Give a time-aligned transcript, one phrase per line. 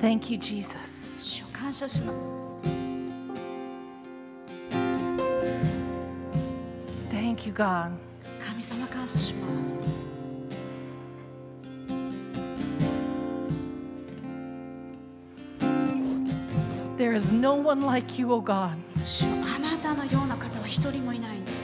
[0.00, 1.22] Thank you, Jesus.
[1.22, 2.18] 主を感謝します
[7.10, 7.90] Thank you, God.
[8.38, 9.72] 神様感謝します
[16.96, 18.76] There is no one like you, O God.
[19.04, 21.54] 主よあなたのような方は一人もいないんです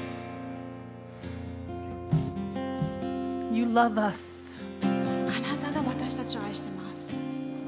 [3.53, 4.63] You love us.
[4.83, 4.87] あ
[5.41, 6.74] なたが私たちを愛してます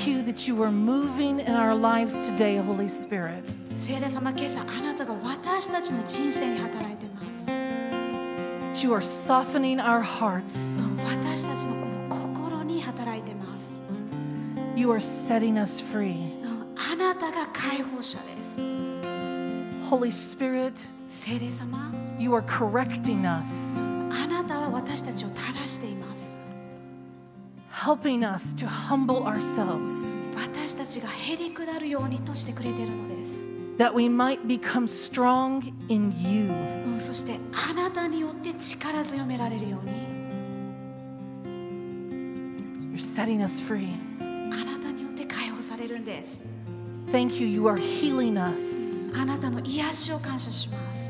[0.00, 3.44] Thank you that you are moving in our lives today, Holy Spirit.
[3.74, 10.82] 聖霊様今朝あなたが私たちの人生に働いてます That you are softening our hearts.
[11.04, 13.82] 私たちのこの心に働いてます、
[14.74, 16.40] You are setting us free.
[16.42, 20.72] うんあなたが解放者です Holy Spirit,
[21.10, 23.78] 聖霊様 you are correcting us,
[24.10, 26.29] あなたは私たちを正しています
[27.81, 33.31] Helping us to humble ourselves, 私たちがへり下るようにとしてくれているのです、
[33.79, 36.47] that we might become strong in you.
[36.93, 39.91] うん、そしてあなたによって力強められるように
[42.93, 43.89] You're setting us free.
[44.19, 46.39] あなたによって解放されるんです
[47.11, 51.01] Thank you, you are healing us, あなたの癒しを感謝します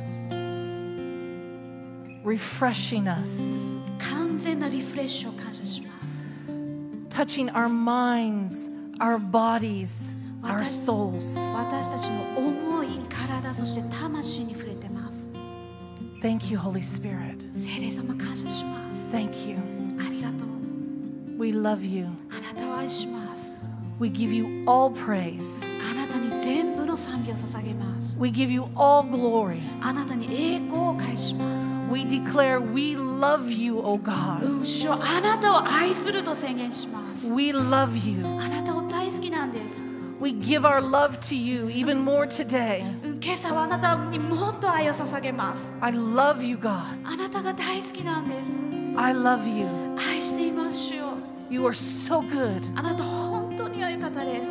[2.24, 5.91] refreshing us, 完全なリフレッシュを感謝します
[7.21, 8.69] touching our minds,
[9.01, 11.37] our bodies, our 私 souls.
[11.57, 15.29] 私たちの思い体そして魂に触れてます
[16.23, 17.47] Thank you, Holy Spirit.
[17.57, 18.79] 聖霊様感謝しま
[19.11, 19.57] す Thank you.
[19.99, 20.49] ありがとう
[21.39, 22.07] We love you.
[22.31, 23.55] あなたを愛します
[23.99, 25.65] We give you all praise.
[25.91, 29.61] あなたに全部の賛美を捧げます We give you all glory.
[29.83, 31.60] あなたに栄光を返します
[31.91, 34.43] We declare we love you, O God.
[34.45, 38.25] うん主よあなたを愛すると宣言します We love you.
[38.41, 39.81] あなたを大好きなんです
[40.19, 42.83] We give our love to you even more today.
[43.05, 46.71] うん今朝はあなたにもっと愛を捧げます I love you, God.
[47.05, 48.51] あなたが大好きなんです
[48.97, 49.67] I love you.
[49.99, 51.05] 愛しています主よ
[51.49, 52.63] You are so good.
[52.77, 54.43] あなた本当に良い方です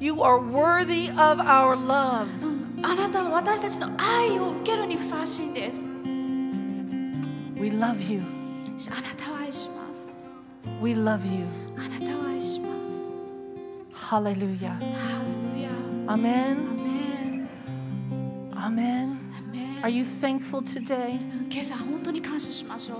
[0.00, 2.26] You are worthy of our love.
[2.42, 5.80] うんあなたは私たちの愛を受けるにふさわしいんです
[7.63, 8.21] We love you.
[10.81, 11.47] We love you.
[13.95, 14.77] Hallelujah.
[14.83, 15.75] Hallelujah.
[16.09, 17.47] Amen.
[18.51, 19.33] Amen.
[19.47, 19.79] Amen.
[19.81, 21.17] Are you thankful today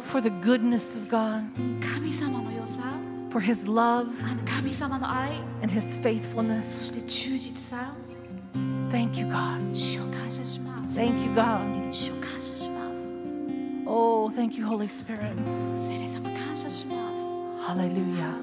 [0.05, 1.43] for the goodness of God,
[3.31, 4.17] for His love
[5.61, 6.91] and His faithfulness?
[8.89, 9.75] Thank you, God.
[10.95, 12.72] Thank you, God.
[13.95, 15.37] Oh, thank you, Holy Spirit.
[17.67, 18.33] Hallelujah.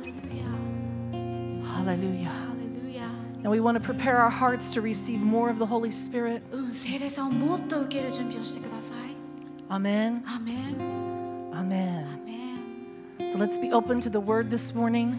[1.66, 2.28] Hallelujah.
[2.28, 3.10] Hallelujah.
[3.42, 6.44] And we want to prepare our hearts to receive more of the Holy Spirit.
[9.68, 10.22] Amen.
[11.52, 11.52] Amen.
[11.52, 13.28] Amen.
[13.28, 15.18] So let's be open to the word this morning.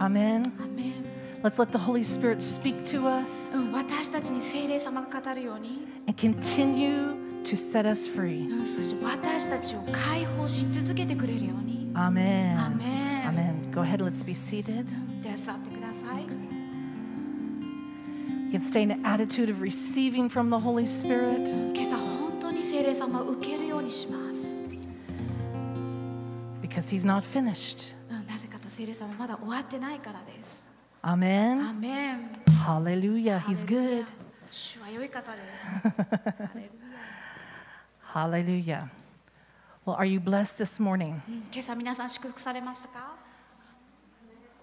[0.00, 0.52] Amen.
[0.60, 1.05] Amen.
[1.45, 8.07] アメン Let's let the Holy Spirit speak to us うん私たちに聖霊様が語るように and continue to set us
[8.09, 8.49] free.
[8.49, 12.57] うんそして私たちを解放し続けてくれるように Amen.
[12.57, 13.27] Amen.
[13.27, 13.71] Amen.
[13.71, 14.85] Go ahead, let's be seated.
[15.23, 16.25] では座ってください
[18.51, 21.47] You can stay in an attitude of receiving from the Holy Spirit.
[21.73, 24.41] 今朝本当に聖霊様を受けるようにします
[26.61, 27.93] because he's not finished.
[28.09, 30.64] うんなぜかと聖霊様まだ終わってないからです
[31.06, 31.60] Amen.
[31.60, 32.30] Amen.
[32.64, 33.40] Hallelujah.
[33.46, 34.06] He's good.
[38.12, 38.90] Hallelujah.
[39.84, 41.22] Well, are you blessed this morning?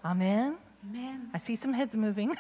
[0.04, 0.58] Amen.
[0.90, 1.30] Amen.
[1.34, 2.36] I see some heads moving.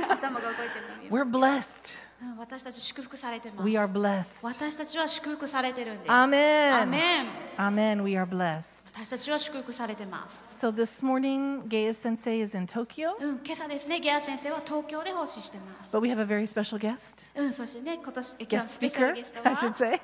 [1.10, 2.06] We're blessed.
[2.38, 3.66] 私たち祝福されてます。
[3.66, 4.46] We are blessed.
[4.46, 6.10] 私たちは祝福されてるんです。
[6.10, 6.88] Amen.
[6.88, 7.26] Amen.
[7.56, 8.02] Amen.
[8.04, 8.94] We are blessed.
[8.96, 10.64] 私たちは祝福されてます。
[10.64, 13.16] So this morning, Gaya Sensei is in Tokyo.
[13.18, 15.96] うん、今朝ですね、ゲア先生は東京で奉仕してます。
[15.96, 17.26] But we have a very special guest.
[17.34, 19.90] うん、そしてね、今年、今日 speaker, I should say.
[19.90, 19.98] はい、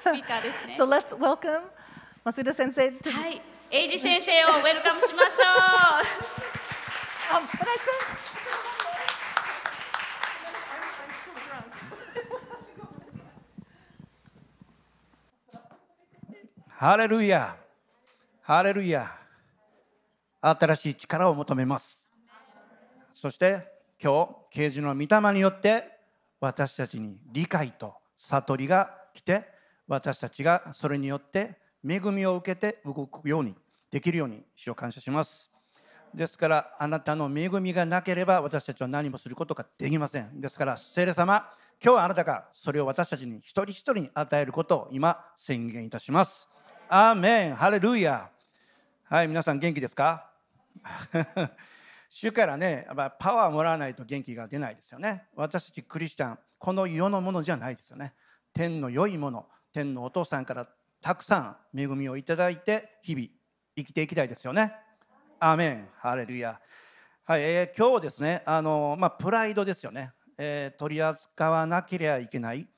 [0.00, 0.76] スピーカーですね。
[0.78, 1.62] So let's welcome
[2.24, 3.10] Masuda Sensei to.
[3.10, 7.36] はい、エイジ先生をウェルカムしましょう。
[7.36, 8.21] um, what I said?
[16.82, 17.56] ハレルヤ
[18.40, 19.06] ハレルヤ
[20.40, 22.10] 新しい力を求めます。
[23.14, 23.68] そして
[24.02, 25.84] 今日啓示の御霊によって
[26.40, 29.44] 私たちに理解と悟りが来て
[29.86, 31.56] 私たちがそれによって
[31.88, 33.54] 恵みを受けて動くように
[33.92, 35.52] できるように主を感謝します。
[36.12, 40.40] ですからあなたの恵みがなければ私たちは何もすることができません。
[40.40, 41.48] ですから聖霊様
[41.80, 46.48] 今日はあなたがそれを私たちに一人一人に与えることを今宣言いたします。
[46.94, 48.28] アーメンハレルヤ
[49.04, 50.28] はい皆さん元気ですか？
[52.10, 52.86] 主からね
[53.18, 55.24] パワーもらわないと元気が出ないですよね。
[55.34, 58.12] 私たちクリスチャンこの世のものじゃないですよね。
[58.52, 60.68] 天の良いもの天のお父さんから
[61.00, 63.26] たくさん恵みをいただいて日々
[63.74, 64.74] 生きていきたいですよね。
[65.40, 66.60] アーメンハレルヤ
[67.24, 72.68] はい、えー、今日ですねあの、まあ、プライドですよね、えー、取り扱わなければいけない、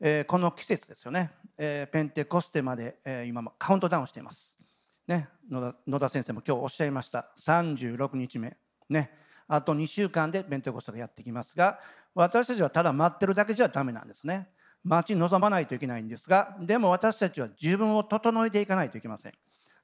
[0.00, 1.32] えー、この季節ですよね、
[1.64, 4.58] え、ペンテコステまで、えー、今カウントダウンしています。
[5.06, 7.30] ね野田野田先生も今日おっしゃいました。
[7.38, 8.56] 36日目。
[8.88, 9.10] ね。
[9.46, 11.78] あと2週間でペンテコステがやってきますが
[12.14, 14.48] 私たちはただ待ってるだけじゃダメなんですね。
[14.82, 19.32] 待ち望まないといけないんですがでも私たちは自分を整えていかないといけません、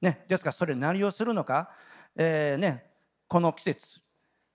[0.01, 1.69] ね、ですからそれ何をするのか。
[2.17, 2.91] えー、ね、
[3.27, 4.01] この季節。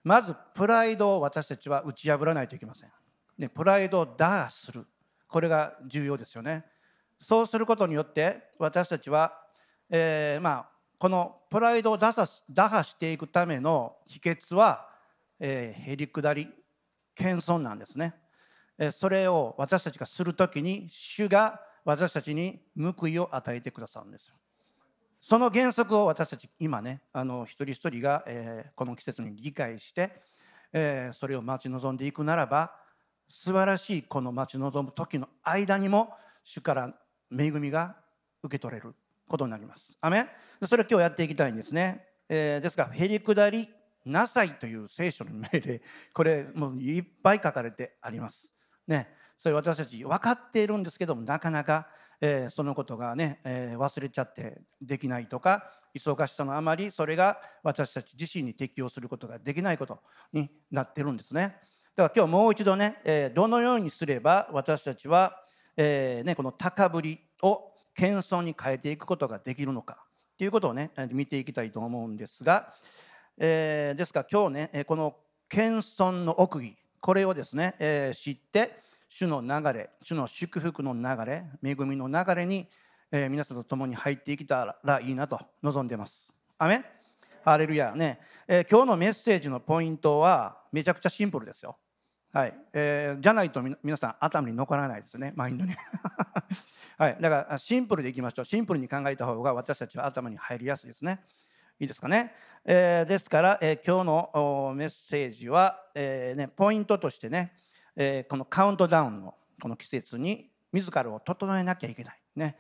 [0.03, 2.91] まずプライドを私たちは打ち破らないといけません、
[3.39, 4.85] ね、プライドを打破する。
[5.27, 6.67] これが重要ですよね。
[7.19, 9.33] そうすることによって私たちは、
[9.91, 10.69] えー、まあ、
[10.99, 12.25] このプライドを打破
[12.83, 14.89] していくための秘訣は、
[15.41, 16.49] えー、へりくだり
[17.15, 18.15] 謙遜なんですね、
[18.79, 24.35] えそれを私たちがする時に主が私たちに報いを与えてくださるんです。
[25.21, 30.11] その原則を私たち今ねあの一人一人が、えー、この季節に理解して、
[30.73, 32.75] えー、それを待ち望んでいくならば
[33.27, 36.11] 素晴らしいこの待ち望む時の間にも
[36.43, 36.95] 主から
[37.39, 37.97] 恵みが
[38.43, 38.95] 受け取れる
[39.29, 39.97] ことになります。
[40.01, 40.27] アメ
[40.63, 42.07] それを今日やっていきたいんですね。
[42.29, 43.69] えー、ですがへりくだり
[44.05, 45.83] なさいという聖書の命令
[46.13, 48.55] これもういっぱい書かれてあります。
[48.87, 51.89] ね、それ私たち分かっているんですけどもなかなか
[52.21, 60.01] えー、そのことがね、えー、忘れちゃってできないとか忙しさのあまりそれが私たち自身に適応することができないこと
[60.33, 61.57] になってるんですね。
[61.95, 65.44] だから今日もう一度ね、え、どのようにすれば私たちは、
[65.77, 70.05] えーね、この高ぶりを謙遜に変えていくことができるのか
[70.37, 72.75] ということをね見ていきたいと思うんですが、
[73.39, 75.17] えー、ですから今日ねこの
[75.49, 82.67] 謙遜の奥義これをですね、えー、知って主の流れ主の祝福の流れ恵みの流れに、
[83.13, 86.33] えー、皆さんと共に入っていけたらいいなと望んでます。
[86.59, 86.83] アメ
[87.45, 88.19] ハレルヤね、
[88.49, 91.77] えー、今日のメッセージのポイントはめちゃくちゃシンプルですよ。
[92.35, 95.33] はい、えー、じゃないと皆さん頭に残らないですよね。
[95.37, 95.73] マインドに。
[96.99, 98.45] はい、だからシンプルでいきましょう。
[98.45, 101.21] シンプルに考えた方が私たちは頭に入りやすいですね。
[101.79, 102.35] いいですかね？
[102.65, 107.53] えー、ですから、えー、今日のメッセージは、えーね、ポイントとしてね
[107.97, 112.19] えー、このカウントダウンのこの季節に自らを整えなきゃいけない。
[112.35, 112.57] ね、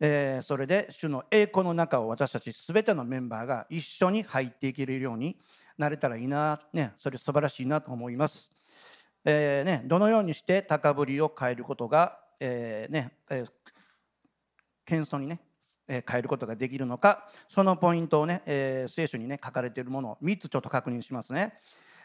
[0.00, 5.38] えー、それで主の栄光の中を私たち全てのメンバーが一緒に入っていけるように
[5.76, 8.50] なれたらいいな、ね、それ素晴らしいなと思います、
[9.24, 13.50] えーね、どのようにして高ぶりを変えることが、えーねえー、
[14.86, 15.40] 謙遜にね
[15.88, 21.54] え変えることができるのかそのポイントをね、えー、聖書にね書かれているものを3つちょっと確認しますね。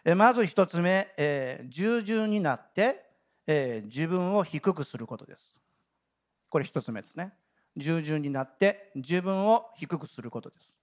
[0.06, 3.06] えまず1つ目、えー、従順になって、
[3.48, 5.56] えー、自分を低くすることです。
[6.50, 7.34] これ1つ目ですね。
[7.78, 10.78] 従順になって自分を低くすることです。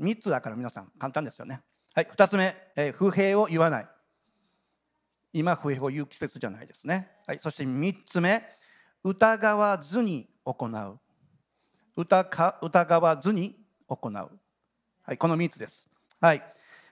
[0.00, 1.60] 3つだから皆さん簡単ですよね。
[1.94, 3.88] はい2つ目、えー、不平を言わない。
[5.32, 8.42] 今不平を言う季節じゃないですね、はい、そして3つ目
[9.04, 10.98] 疑わずに行う。
[11.94, 14.28] 疑わずに行う、は
[15.12, 15.90] い、この3つです。
[16.20, 16.42] はい。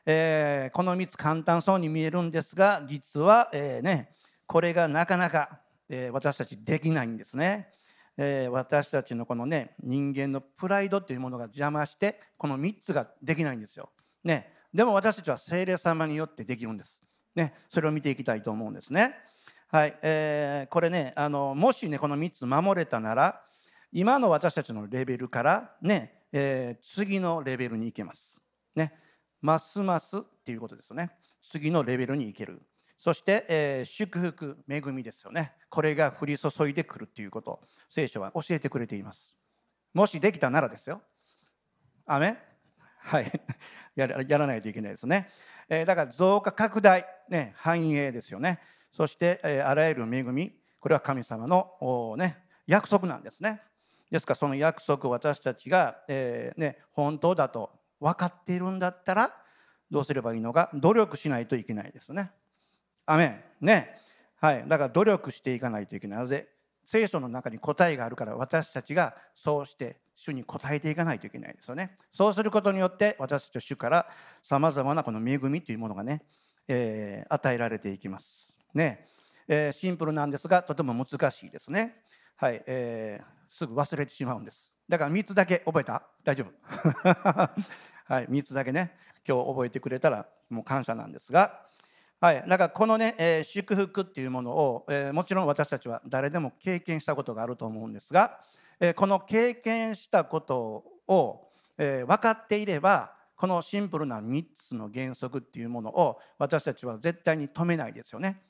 [0.06, 4.11] えー、この3つ簡単そうに見えるんですが実は、えー、ね、
[4.47, 7.68] これがなかなか、えー、私たちできないんですね、
[8.16, 13.90] え私たちのこのね人間のプライドっていうものが邪魔してこの3つができないんですよ、
[14.25, 17.02] ね、でも私たちは聖霊様によってできるんです、
[17.34, 19.14] ね、それを見ていきたいと思うんですね。
[19.68, 23.40] はい、えこれねあのもしねこの3つ守れたなら
[23.92, 28.40] 今の私たちのレベルからね、え次のレベルに行けます。
[28.75, 28.92] ね
[29.40, 31.12] ますますっていうことですよね。
[31.42, 32.62] 次のレベルに行ける。
[32.99, 35.54] そして、えー、祝福恵みですよね。
[35.70, 37.60] これが降り注いでくるっていうこと。
[37.88, 39.34] 聖書は教えてくれています。
[39.94, 41.00] もしできたならですよ。
[42.04, 42.37] アメ
[42.99, 43.32] はい。
[43.96, 45.30] やらないといけないですね、
[45.70, 48.58] えー、だから増加拡大、ね、繁栄ですよね。
[48.92, 52.36] そして、えー、あらゆる恵みこれは神様の、ね、
[52.66, 53.62] 約束なんですね。
[54.10, 59.32] ですからその約束を私たちが、えーね、本当だと分かっているんだったら
[59.90, 62.32] どうすればいいのか努力しないといけないですね。
[63.06, 63.26] アメ
[63.60, 63.66] ン。
[63.66, 63.96] ね。
[64.40, 66.18] はい、だから努力していかないといけない。
[66.18, 66.48] なぜ？
[66.86, 71.96] 聖書の中に答えがあるから私たちがそうして主に答えていかないといけないですよね。
[72.12, 74.06] そうすることによって私たちは主から
[74.42, 76.22] さまざまなこの恵みというものがね、
[76.68, 78.54] えー、与えられていきます。
[78.74, 79.06] ね、
[79.48, 82.02] えー、シンプルなんですがとても難しいですね。
[82.36, 84.70] はい、えー、すぐ忘れてしまうんです。
[84.86, 86.02] だから3つだけ覚えた？
[86.22, 86.52] 大丈夫？
[88.12, 88.26] はい。
[88.26, 88.92] 3つだけね
[89.26, 91.62] 今日覚えてくれたらもう感謝なんですが。
[92.20, 98.40] はい、だかこのね、えー、祝福っていうものを、えー、もちろん私たちは誰でも経験したことがあると思うんですが、
[98.80, 108.42] え、この経験したことを、え分かっていればこのシンプルな3つの原則っていうものを私たちは絶対に止めないですよね。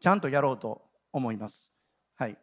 [0.00, 1.70] ちゃんとやろうと思います。
[2.16, 2.36] はい、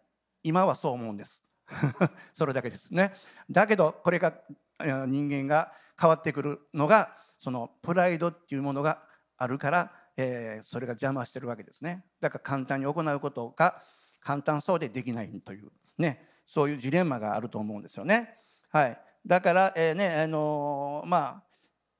[0.43, 1.43] 今はそう思うんです。
[2.31, 3.13] それだけですね。
[3.49, 4.33] だけどこれが
[4.79, 9.01] 人間が変わってくるのがそのプライドっていうものが
[9.35, 9.91] あるから
[10.21, 13.81] えー、それが邪魔してるわけですねだから簡単に行うことが
[14.19, 18.35] 簡単そうでできないというねそういうジレンマがあると思うんですよね。
[18.71, 21.43] はい、だから、えー、ねあのー、まあ、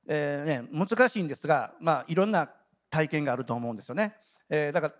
[0.07, 2.49] えー、ね、難しいんですが、まあ、いろんな
[2.89, 4.15] 体験があると思うんですよね。
[4.49, 4.93] えー、だから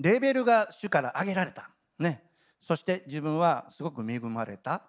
[0.00, 1.70] レベルが主から上げられた、
[2.00, 2.24] ね、
[2.60, 4.82] そして自分はすごく恵まれた、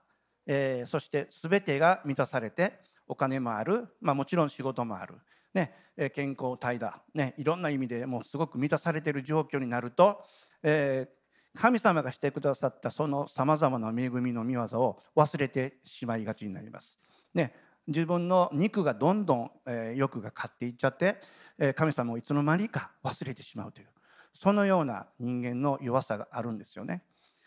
[0.48, 5.14] えー、そして全てが満たされてお金もある、まあ、もちろん仕事もある。
[5.54, 5.74] ね、
[6.14, 10.24] 健康体だ、ね、いろんな意味でもうすごく満たされている状況になると、
[10.64, 11.17] えー、
[11.58, 17.00] 神様がしてくださったそのさまざまな恵みの御業を忘れてしまいがちになります。
[17.34, 17.54] ね、
[17.88, 21.18] 自分の肉がどんどん、えー、欲が勝っていっちゃって、
[21.58, 23.88] えー、神様をいつの間にか忘れてしまうという
[24.34, 27.04] そのような人間の弱さがあるんですよね。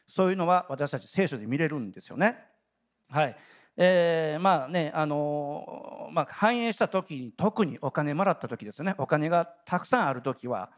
[0.09, 2.37] そういうのは私たち聖書で見れるんですよね。
[3.09, 3.37] はい、
[3.77, 10.71] えー、まあねあのー、まあ、繁栄した時に特にお金もらった時ですよねお金がたくさんある時は、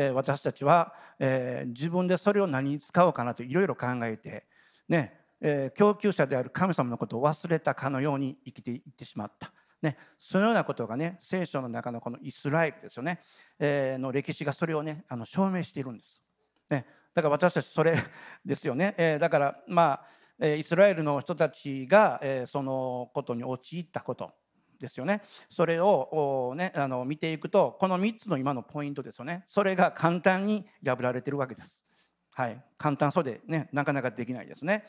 [0.00, 4.46] えー、私たちは、えー、自分でそれを何に使おうかなといろいろ考えて
[4.88, 9.52] ね、えー、供給者である神様のことを忘れたかのように生きていってしまった。
[9.82, 13.20] ね、そのようなことがね聖書の中のこのイスラエルですよね、
[13.60, 16.22] えー、の歴史がそれをねあの証明しているんです。
[16.70, 17.96] ね、だから私たちそれ
[18.44, 20.00] ですよね、えー、だからま
[20.40, 24.30] あイスラエルの人たちがえそのことに陥ったこと
[24.78, 25.22] ですよね。
[25.48, 29.44] それを、ね、あの見ていくとこの3つの今のポイントですよね。
[29.46, 31.84] それが簡単に破られてるわけです。
[32.32, 34.84] はい、簡単そうで、ね、なかなかできないですね。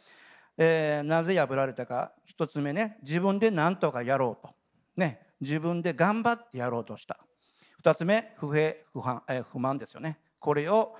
[0.57, 2.11] えー、なぜ破られたか。
[2.37, 4.53] 1つ目ね自分で何とかやろうと、
[4.95, 7.17] ね、自分で頑張ってやろうとした。
[7.83, 10.19] 2つ目不平不満,、えー、不満ですよね。
[10.39, 10.95] これを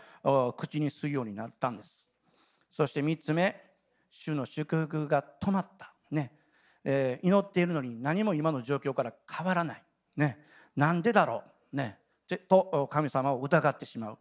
[0.57, 2.07] 口にするようになったんです。
[2.71, 3.55] そして3つ目
[4.11, 6.31] 主の祝福が止まった、ね。
[6.83, 9.83] えー、祈っているのに何も今の状況から変わらない、
[10.15, 10.37] ね、
[10.75, 11.43] なんでだろ
[11.73, 11.97] う、ね、
[12.47, 14.17] と神様を疑ってしまう、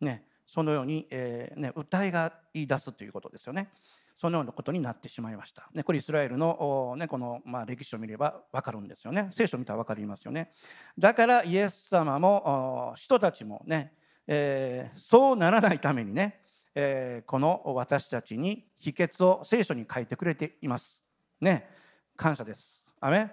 [0.00, 3.70] ね、そのように、えーね、歌いが言い出すということですよね。
[4.16, 5.68] そのようなことになってしまいました。
[5.74, 9.28] ね、これイスラエルの,、ね、この、まあ、歴史を見れば分かるんですよね。
[9.32, 10.52] 聖書を見たら分かりますよね。
[10.98, 13.94] だからイエス様も人たちもね、
[14.26, 16.40] えー、そうならないためにね
[16.74, 21.04] えー、この私たちに秘訣を聖書に書いてくれています。
[21.38, 21.68] ね、
[22.16, 22.84] 感謝です。
[23.00, 23.30] アメ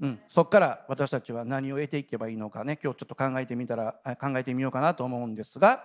[0.00, 2.78] うん、そこから私たちは何を得ていけばいいのかね。
[2.82, 5.84] 今日ちょっと考えてみたら考えてみようかなと思うんですが、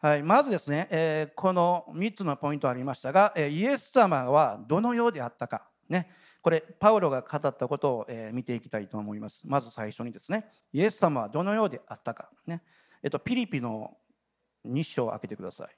[0.00, 9.42] はい、まずですね、えー、この3つのポイントありましたが、えー、イエス様はどのようであったか、ね、これパウロが語ったことを、えー、見ていきたいと思います。
[9.44, 10.48] まず最初にですね。
[10.72, 12.62] イエス様はどのようであったか、ね。
[13.02, 13.96] えっと、ピリピの
[14.66, 15.68] 2章を開けてください。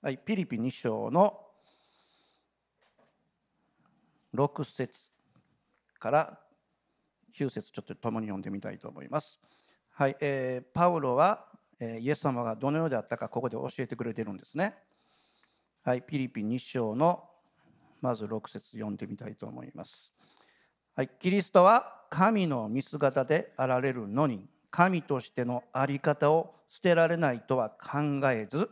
[0.00, 1.47] はい、ピリピ2章の
[4.38, 5.10] 6節
[5.98, 6.38] から
[7.36, 9.40] 9節ちょっと共に読んでみたいと思います。
[9.90, 11.46] はい、えー、パウロは、
[11.80, 14.76] え、イエス様がどのようであったかここで教えてくれてるんですね。
[15.82, 17.24] はい、ピリピン2章の
[18.00, 20.12] まず6節読んでみたいと思います。
[20.94, 28.70] はい、キリストは神の見姿であられるのに神としての在り方を捨てられないとは考えず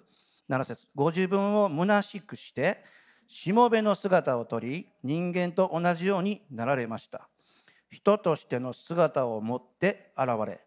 [0.49, 2.85] 7節ご自分を虚しくして
[3.28, 7.28] しもべの姿をとり人間と同じようになられました。
[7.90, 10.61] 人としての姿を持って現れ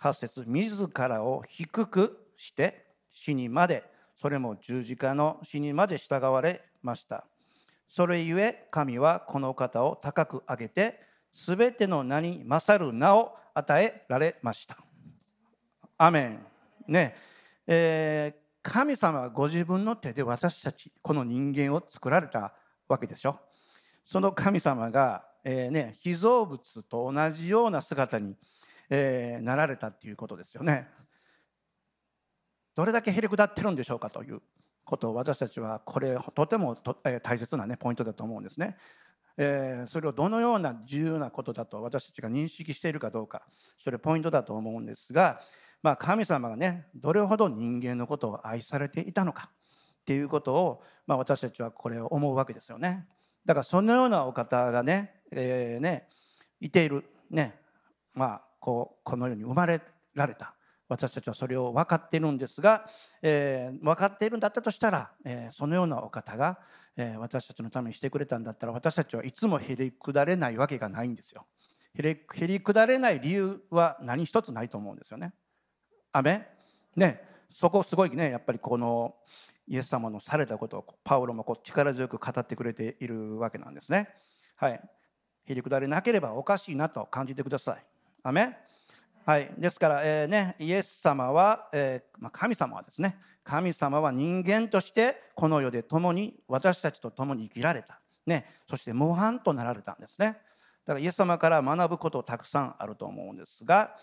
[0.00, 7.24] 8節自らを低くして死にまでそれも十字架の死にまで従われました。
[7.88, 10.98] それゆえ神はこの方を高く上げて
[11.30, 14.76] すべての名に勝る名を与えられました。
[15.98, 16.46] アメン。
[16.88, 17.14] ね。
[17.66, 22.54] えー神様はご自分の手で私たちこの人間を作られた
[22.88, 23.40] わけでしょ
[24.04, 28.36] その神様が、えーね、被造物と同じような姿に、
[28.88, 30.88] えー、なられたっていうことですよね
[32.74, 34.40] どれだけへりくだってるんでしょうかという
[34.84, 38.76] ことを私たちはこれとてもと、えー、大切な、ね、ポイントだと思うんですね。
[39.36, 43.42] え、それをどのような重要なことだと私たちが認識しているかどうか
[43.78, 45.40] それポイントだと思うんですが、
[45.82, 49.50] まあ、神様がねどれほど人間のことを愛されていたのか
[50.02, 53.06] っていうことを、まあ、私たちはこれを思うわけですよね。
[53.44, 56.08] だからそのようなお方がね,、えーね、
[56.60, 57.58] いている、ね
[58.14, 59.80] まあ、こうこのように生まれ
[60.14, 60.54] られた
[60.88, 62.86] 私たちはそれを分かっているんですが、
[63.22, 66.58] えー、分かっているんだったとしたら、えー、そのようなお方が、
[66.96, 71.46] えー、私たちのためにしてくれたんだったら私たちはいつもへりくだれないわけがないんですよ。
[71.94, 75.32] へりへりくだれない理由は何一つないと思うんですよね。
[76.12, 76.46] アメ
[76.94, 77.22] ね。
[77.50, 78.30] そこすごいね。
[78.30, 79.14] やっぱりこの
[79.66, 84.08] イエス様のされたことをパウロもこう力強く語ってくれているわけなんですね。
[84.56, 84.80] はい。
[85.44, 87.84] へりくだれなければおかしいなと感じてください。
[88.22, 88.56] アメ
[89.24, 93.16] はい、ですから、えーね、イエス様は、えーまあ、神様はですね。
[93.44, 100.38] 神様は人間としてこの世で共に私たちと共に生きられた、ね、そして模範となられたんですね。
[100.84, 103.96] だからイエス様から学ぶことたくさんあると思うんですが、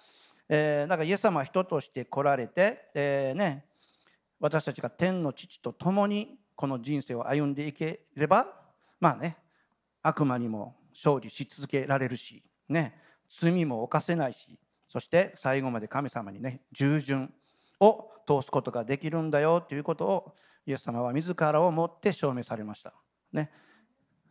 [0.49, 3.65] えー、だかイエス様は人として来られて、えーね、
[4.39, 8.47] 私たちが天の父と共にこの人生を歩んでいければ
[8.99, 9.37] まあね
[10.01, 17.31] 悪魔にも勝利し続けられるし、ね、罪も犯せないしそして最後まで神様にね従順
[17.79, 22.93] を通すことができるんだよということをイエス様は自らをもって証明されました。
[23.31, 23.51] ね、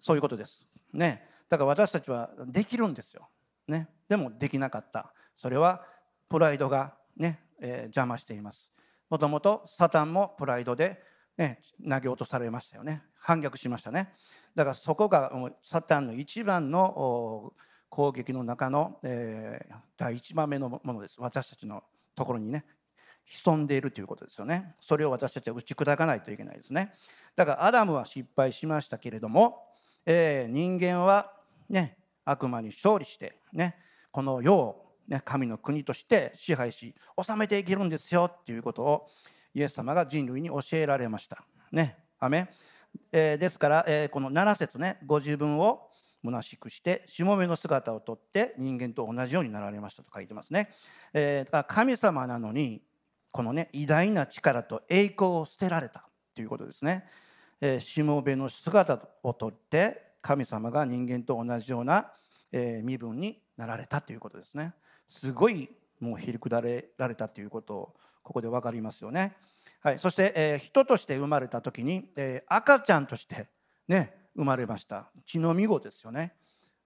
[0.00, 0.66] そういうことです。
[0.92, 3.28] ね、だから私たちはできるんですよ。
[3.66, 5.12] ね、でもできなかった。
[5.37, 5.84] それは
[6.28, 8.70] プライドがね、えー、邪魔しています。
[9.11, 11.02] もともとサタンもプライドで、
[11.37, 13.02] ね、投げ落とされましたよね。
[13.18, 14.12] 反逆しましたね。
[14.55, 17.52] だからそこがサタンの一番の
[17.88, 21.83] 攻撃の中の、えー、第一番目のものです私たちの
[22.14, 22.64] ところにね
[23.24, 26.92] 潜んでいるということですよねそれを私たちは打ち砕かないといけないですね
[27.37, 29.62] だからアダムは失敗しましたけれども、
[30.07, 31.33] えー、人間は
[31.68, 33.76] ね悪魔に勝利してね
[34.11, 39.07] この世を、ね、神の国として支配し治めていけるんですよっていうことを
[39.55, 41.42] イエス様が人類に教えられました
[41.73, 42.51] ねアメ、
[43.11, 45.88] えー、ですから、えー、この7節ねご自分を
[46.25, 50.71] 虚しくしてしもべの姿をとって人間と同じようになられましたと書いてますね。
[51.14, 52.83] えー、神様なのに
[53.31, 57.05] このね偉大な力と栄光を捨てられたということですね。
[57.61, 62.12] えー、しもべの姿をとって神様が人間と同じような、
[62.53, 64.75] えー、身分になられたということですね。
[65.09, 65.68] すごい
[65.99, 69.35] もうひりくだれられたということをここで分かりますよね。
[69.81, 73.49] はい、そして、えー、人として生まれた時に、えー、赤ちゃんとして
[73.88, 75.11] ね生まれました。
[75.27, 76.35] 血の見子ですよね。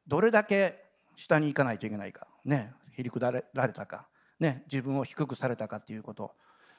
[0.06, 0.84] どれだけ
[1.16, 2.26] 下に行かないといけないか。
[2.44, 2.72] ね。
[2.92, 4.06] へりくだられたか、
[4.38, 6.32] ね、自分を低くされたかっていうこと。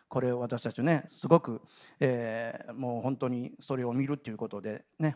[0.07, 1.61] これを私たちねすごく、
[1.99, 5.15] えー、もう本当にそれを見るっていうことでね、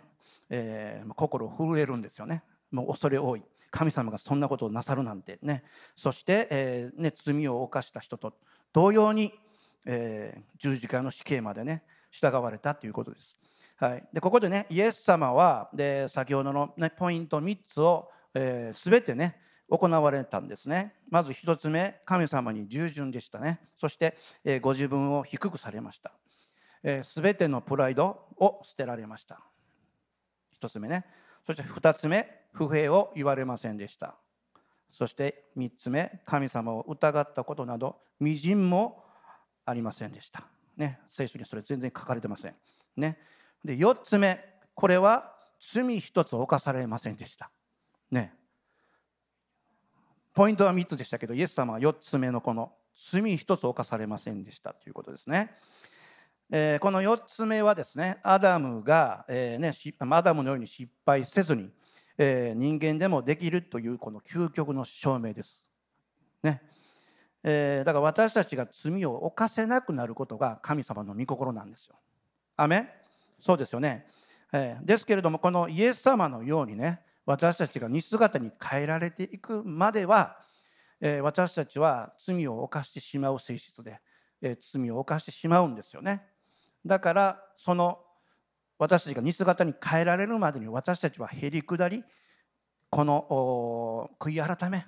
[0.50, 2.44] えー、心震えるんですよね。
[2.72, 3.44] もう恐れ多い。
[3.72, 5.64] 神様がそんなことをなさるなんてね。
[5.96, 8.34] そして、えーね、罪を犯した人と
[8.74, 9.34] 同様に、
[9.86, 13.38] えー、十字架の死刑までね従われたということです。
[13.78, 20.96] はい、でここでねイエス様はで先ほどの、ね、ポイント3つを、えー、全てね行われたんですね。
[21.10, 23.60] まず1つ目神様に従順でしたね。
[23.78, 26.14] そして、え、ご自分を低くされました、
[26.84, 29.42] えー、全てのプライドを捨てられました。
[30.62, 31.06] 1つ目ね。
[31.46, 34.16] そして2つ目不平を言われませんでした。
[34.92, 39.04] そして3つ目神様を疑ったことなどみじんも
[39.66, 40.44] ありませんでした。
[40.76, 42.56] ね聖書にそれ全然書かれてません。
[42.96, 43.20] ね。
[43.64, 44.44] で4つ目
[44.74, 47.52] これは罪一つ犯されませんでした。
[48.10, 48.34] ね。
[50.34, 55.52] ポイントは3つでしたけどイエス様は4つ目のこの罪一つ犯されませんでしたということですね。
[56.50, 59.74] えー、この4つ目はですねアダムが、えーね、
[60.10, 61.70] アダムのように失敗せずに、
[62.18, 65.66] えー、人間でもできるというこの究極の証明です。
[66.44, 66.62] ね
[67.44, 71.96] えー、だから私たちが罪を犯せなくなることが神様の御心なんですよ。
[72.56, 72.90] アメ
[73.40, 74.08] そうですよね、
[74.52, 80.38] えー、ですけれどもこのイエス様のようにね私たちが似姿に変えられていくまでは、
[81.00, 84.00] えー、私たちは罪を犯してしまう性質で、
[84.42, 86.24] え、罪を犯してしまうんですよね
[86.86, 88.00] だからその
[88.80, 92.04] 私たちが似姿に変えられるまでに私たちはへりくだり
[92.90, 94.86] この悔い改め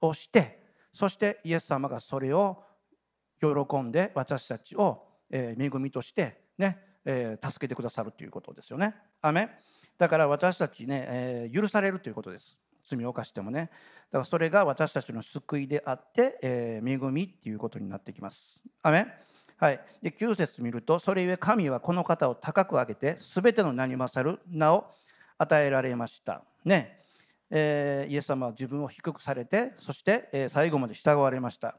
[0.00, 2.62] をしてそしてイエス様がそれを
[3.40, 8.94] 喜んで私たちをえー、恵みとしてね、えー、助けてくださるということですよね。
[9.20, 9.48] アメ
[9.98, 12.60] だから私たちね、えー、許されるということです。
[12.88, 13.70] 罪を犯してもね。
[14.12, 18.62] だからそれが私たちの救いであって、え、恵みっていうことになってきます。
[18.82, 19.06] アメ
[19.58, 24.84] はい、で9節見るとそれゆえ神はこの方を高く上げて全ての名に勝る名を
[25.38, 26.42] 与えられました。
[26.64, 27.00] ね
[27.48, 31.76] えー、イエス様は自分を低くされてそして、えー、最後まで従われました。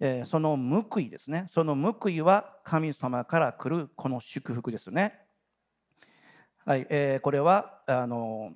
[0.00, 5.20] えー、その報いですねその報いは神様から来るこの祝福ですね。
[6.66, 8.52] はいえー、これはあの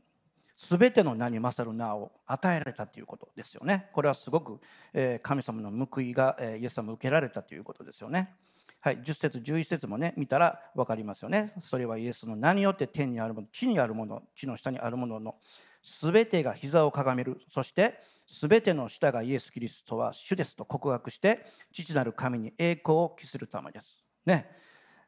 [0.57, 3.89] 全ての名に勝る名を与えられたということですよね。
[3.93, 4.61] これはすごく、
[4.93, 8.35] えー、神様の報いが、えー、イエス様受けられたということですよね。
[8.81, 11.53] はい、10節11節もね見たら分かりますよね。
[11.61, 15.35] それはイエスの名によって天にあるもの地にあるもの地の下にあるものの
[15.83, 24.05] 全てが膝をかがめるそして全ての舌がイエス・キリストは主ですと告白して父なる神に栄光を期するためです。
[24.25, 24.49] ね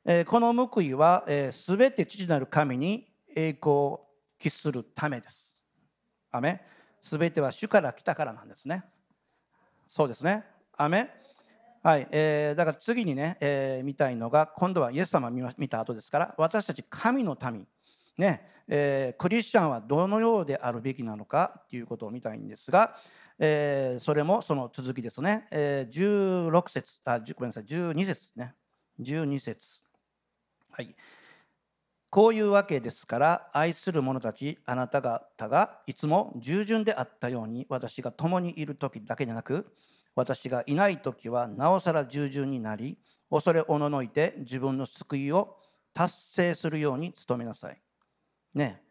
[0.04, 3.06] えー、この報いは、えー、全て父なる神に
[3.36, 4.06] 栄光を
[4.38, 5.54] 期するためです。
[6.32, 6.62] アメ
[7.02, 8.84] 全ては主から来たからなんですね。
[9.86, 10.44] そうですね。
[10.76, 11.19] アメ
[11.82, 17.66] はい、えー、だから次にね、えー、見たいのが今度はイエス様を見た後ですから私たち神の民
[18.18, 22.96] ねえー、クリスチャンはどのようであるべきなのかということを見たいんですが、
[23.40, 28.54] えー、それもその続きですね、えー、16節あごめんなさい12節ね。
[29.00, 29.80] 12節。
[30.70, 30.94] はい。
[32.10, 39.72] こういうわけですから愛する者たちあなた方がいつも従順であったように私が共にいる時だけでなく
[40.14, 42.98] 私がいない時はなおさら従順になり
[43.30, 45.56] 恐れおののいて自分の救いを
[45.92, 47.80] 達成するように努めなさい。
[48.54, 48.82] ね、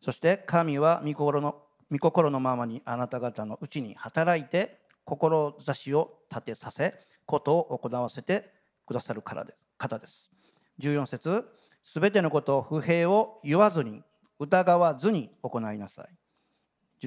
[0.00, 6.94] そして神は御心の御心のままにあなた方のうちに働いて志を立てさせ
[7.26, 8.50] ことを行わせて
[8.86, 10.30] くださるからです方です。
[10.78, 11.44] 14節
[11.84, 14.02] すべてのことを不平を言わずに
[14.38, 16.08] 疑わずに行いなさい。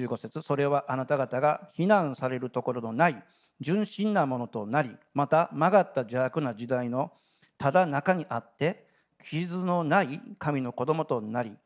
[0.00, 3.22] 15節それはあなた方が非難されるところのない
[3.60, 7.12] 純真なものとなりまた曲がった邪悪な時代の
[7.58, 8.86] ただ中にあって
[9.30, 11.56] 傷のない神の子供となり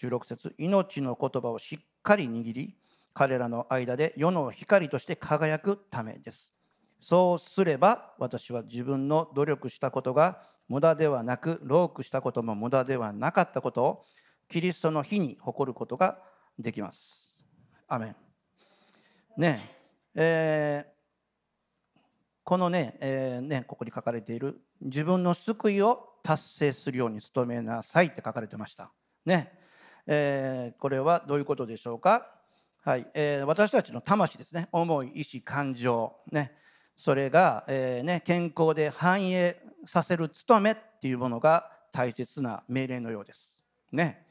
[0.00, 2.74] 16節命の言葉をしっかり握り
[3.12, 6.52] 彼らの間で世の光として輝くためです。
[6.98, 14.04] そうすれば私は自分の努力したことが無駄ではなく労苦したことも無駄ではなかったことを
[14.48, 16.18] キリストの日に誇ることが
[16.58, 17.36] できます。
[17.88, 18.16] アメン。
[19.36, 19.70] ね
[20.14, 20.93] えー、
[22.44, 28.92] このね,、えー、ねここに書かれている自分の救いを達成するように努めなさいって書かれてました。
[29.24, 29.52] ね。
[30.06, 32.30] えー、これはどういうことでしょうか、
[32.82, 33.06] はい。
[33.14, 34.68] えー、私たちの魂ですね。
[34.72, 36.14] 思い意志感情。
[36.30, 36.52] ね。
[36.96, 43.58] それが、えーね、健康で繁栄させる務めっていうものが大切な命令のようです。
[43.92, 44.26] ね、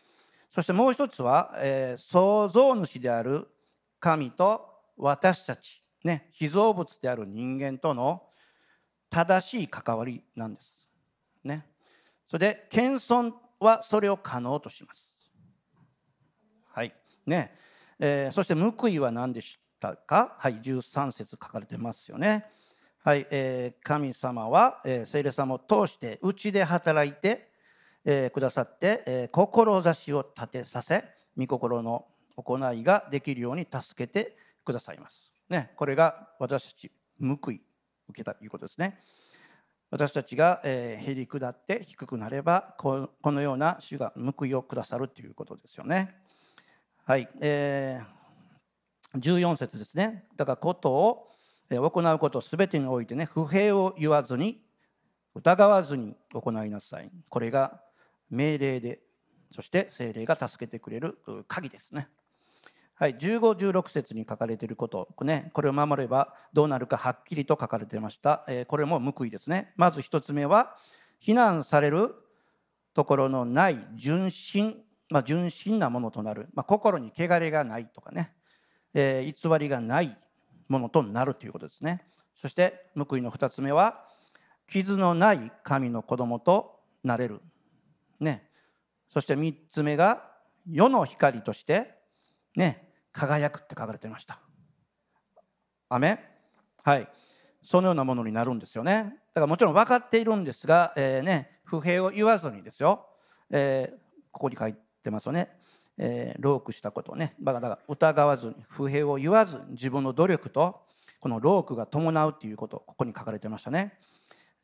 [0.51, 3.47] そしてもう一つは、えー、創造主である
[3.99, 8.23] 神と私たち、ね、被造物である人間との
[9.09, 10.87] 正しい関わりなんです。
[11.43, 11.65] ね、
[12.27, 15.15] それで謙遜はそれを可能とします。
[16.71, 16.93] はい
[17.25, 17.55] ね
[17.99, 22.45] えー、そして報いは何でしたか、はい、13節書かれてますよね。
[23.03, 27.49] はいえー、神様は、えー、聖霊様を通してうちで働いて、
[28.05, 31.03] えー、くださって、えー、志を立てさせ
[31.37, 32.05] 御心の
[32.37, 35.32] 行いができるように助けてくださいます。
[35.53, 37.61] ね、これが私たち報い
[38.09, 38.99] 受けたということですね。
[39.91, 46.15] 私たちが、えー、へり下って低くなればこのような主が報いをくださるということですよね。
[47.05, 50.25] はい、えー、14節ですね。
[50.35, 51.27] だからことを
[51.69, 54.63] 行うことすべてにおいてね、不平を言わずに、
[55.35, 57.11] 疑わずに行いなさい。
[57.29, 57.79] これが
[58.31, 58.99] 命令で、
[59.51, 62.09] そして精霊が助けてくれる鍵ですね。
[63.03, 68.45] はい、15、16節に書かれていること、ね、これを守ればどうなるかはっきりと書かれていました。
[68.47, 69.73] えー、これも報いですね。
[69.75, 70.77] まず1つ目は、
[71.19, 72.15] 非難される
[72.93, 74.77] ところのない純真
[75.09, 78.31] まあ、純真なものとなる、まあ、心に汚れがないとかね、
[78.93, 80.17] えー、偽りがない
[80.69, 82.05] ものとなるということですね。
[82.37, 84.05] そして報いの2つ目は
[84.71, 87.41] 傷のない神の子供となれる、
[88.21, 88.47] ね、
[89.09, 90.23] そして3つ目が
[90.65, 91.95] 世の光として、
[92.55, 94.39] ね、輝くって書かれていました。
[95.89, 96.19] アメ
[96.83, 97.07] はい。
[97.61, 99.15] そのようなものになるんですよね。
[99.33, 103.07] だからもちろん分かっているんですが、えーね、不平を言わずにですよ、
[103.49, 103.97] えー、
[104.31, 105.49] ここに書いてますよね。
[105.97, 107.35] えー、ロークしたことをね。
[107.39, 110.81] だから疑わずに不平を言わず自分の努力と
[111.19, 113.93] このロークが伴うっていうことここに書かれてましたね。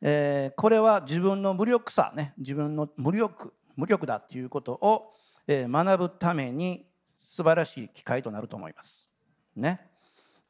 [0.02, 2.34] えー、これは自分の無力さね。
[2.36, 5.14] 自分の無力無力だということを、
[5.46, 6.89] えー、学ぶために
[7.20, 9.08] 素晴らしい機会となると思います。
[9.54, 9.80] ね。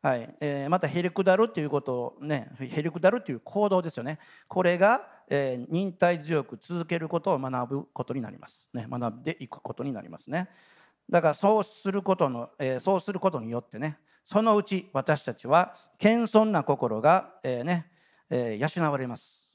[0.03, 0.35] はい。
[0.41, 4.19] えー、またへりくだるということをねへりくだるという行動ですよね。
[4.49, 10.49] これが、えー、忍耐強く続けることを学ぶことになります、ね、学んでいくことになりますね。
[11.11, 17.91] だからそうすることの、えー、そうすることによってねそのうち私たちは謙遜な心が、えー、ね
[18.31, 19.49] えー、養われます、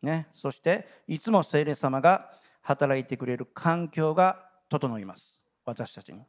[0.00, 2.30] ね、そしていつも聖霊様が
[2.62, 5.42] 働いてくれる環境が整います。
[5.66, 6.22] 私たちに。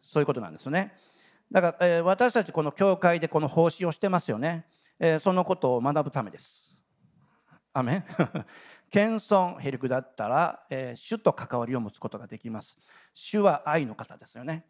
[0.00, 0.92] そういうことなんですよね。
[1.50, 4.66] だから、えー、私たちこの教会でこの奉仕をしてますよね、
[4.98, 6.76] えー、そのことを学ぶためです。
[7.72, 8.04] アメン。
[8.90, 12.78] 謙遜ヘリクだったら、えー、主と関わりを持つことができます。
[13.14, 14.64] 主は愛の方ですよね。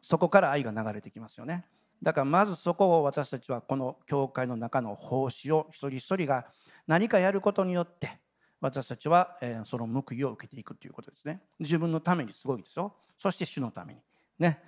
[0.00, 1.64] そこから愛が流れてきますよね。
[2.02, 6.46] だからまずそこを私たちはこの教会の中の奉仕を一人一人が
[6.88, 8.18] 何かやることによって
[8.60, 11.42] 私たちは、え、その報いを受けていくということですね。
[11.58, 12.94] 自分のためにすごいですよ。
[13.18, 14.00] そして主のために。
[14.42, 14.60] ね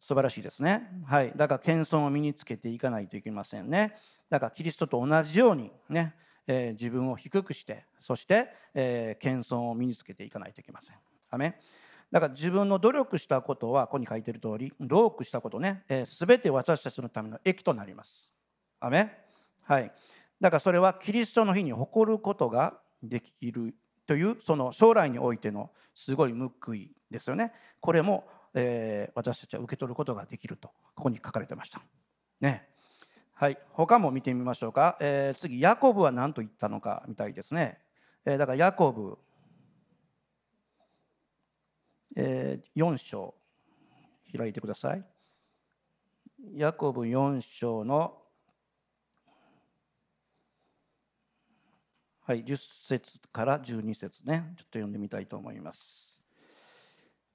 [0.00, 0.88] 素晴らしいですね。
[1.06, 1.32] はい。
[1.36, 3.96] だから謙遜を身につけていかないといけませんね。
[4.30, 6.14] だからキリストと同じようにね、
[6.46, 10.96] えー、自分を低くして、そして、えー、謙遜を身につけていかないといけません。
[11.30, 11.60] アメ
[12.10, 18.32] だから自分の努力したことは、ここに書いてる通り、労苦したことね、す、えー、て私たちのための益となります。
[18.80, 19.12] アメ
[19.62, 19.92] はい。
[20.40, 23.74] だからそれはキリストの日に誇ることができる
[24.06, 27.52] という、その将来においてのすごい報いですよね。
[27.80, 31.80] これもえー、私たちは受け取ることができるとここに書かれてました。
[32.40, 32.68] ね。
[33.34, 37.78] はい、他も見てみましょうか、えー、次ヤコブは何と言ったのかみたいですね、
[38.24, 39.16] えー、だからヤコブ、
[42.16, 43.34] えー、4章
[44.36, 45.04] 開いてください。
[46.54, 48.18] ヤコブ4章の
[52.28, 52.56] はい、10
[52.86, 54.52] 節から12節ね。
[54.58, 56.07] ちょっと読んでみたいと思います。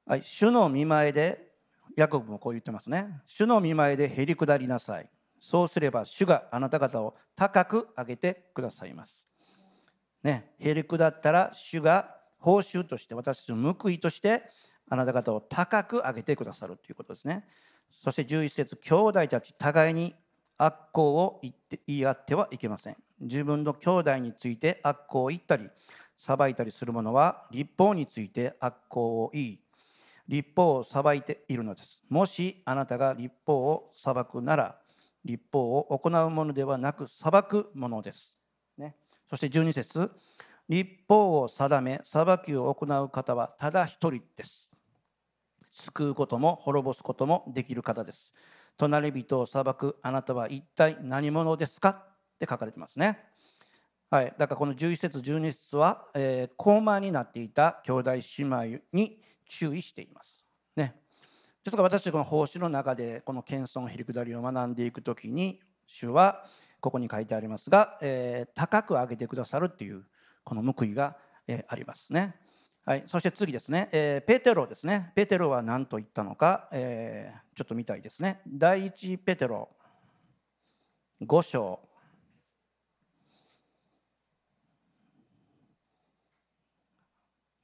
[0.06, 1.54] はい、主の見前で、
[1.96, 3.22] ヤコブもこう言ってますね。
[3.26, 5.10] 主の見前でへり下りなさい。
[5.40, 9.30] そうすれば主があなた方を高く上げてくださいます。
[10.24, 14.44] ね、へり下ったら主が報酬として私たちの報いとして
[14.90, 17.46] あなた方を高く上げてくださるということですね。
[18.04, 20.16] そして11節兄弟たち互いに
[20.58, 22.98] 悪行を言って言い合ってはいけません。
[23.22, 25.70] 自分の兄弟について悪行を言ったり
[26.18, 29.63] 裁いたりする者は立法について悪行を言い
[30.28, 32.02] 立法を裁いているのです。
[32.10, 34.80] もしあなたが立法を裁くなら、
[35.26, 38.38] 立法を行うものではなく裁くものです。
[38.78, 38.96] ね、
[39.30, 40.12] そして12節
[40.70, 44.70] 立法を定め、裁きを行う方はただ一人です。
[45.72, 48.34] 救うことも滅ぼすこともできる方です。
[48.78, 51.90] 隣人を裁くあなたは一体何者ですか？
[51.90, 53.20] って書かれてますね。
[54.10, 59.23] はい、だからこの11節12節は、えー、高慢になっていた兄弟姉妹に
[59.60, 60.44] 注意しています。
[60.76, 60.96] ね、
[61.64, 66.46] ですから私たちこの奉仕の中でこの謙遜へりくだりを学んでいく時に主は
[66.80, 70.04] ここに書いてありますが、えー、高く上げてくださるっていう
[70.44, 72.36] この報いが、えー、ありますね。
[72.86, 75.14] はい、そして次ですね、えー、ペテロですね。
[75.16, 78.42] ペテロは何と言ったのか、えー、ちょっと見たいですね。
[78.48, 79.70] 第一ペテロ
[81.22, 81.80] 5章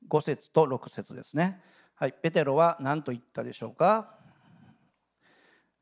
[0.08, 1.62] 5節と6節ですね。
[2.00, 4.16] はい、ペテロは何と言ったでしょうか？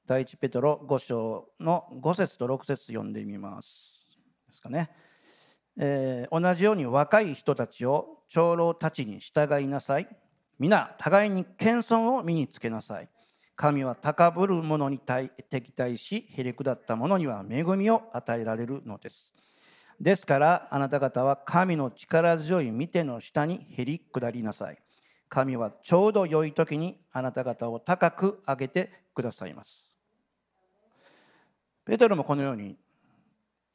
[0.08, 4.08] 第一ペテロ5章の5節と6節読んでみます。
[4.48, 4.90] ですかね。
[5.78, 10.08] えー、同じように若い人たちを長老たちに従いなさい。
[10.58, 13.10] 皆、互いに謙遜を身につけなさい。
[13.56, 15.00] 神は高ぶる者に
[15.52, 19.36] 敵対し、へりくだった者には恵みを与えられるのです。
[20.02, 24.80] ですからあなた方は神の力強い見ての下にへり下りなさい。
[25.30, 29.92] 神はちょうど良い時にあなた方を高く上げてくださいます。
[31.86, 32.78] ペテロもこのように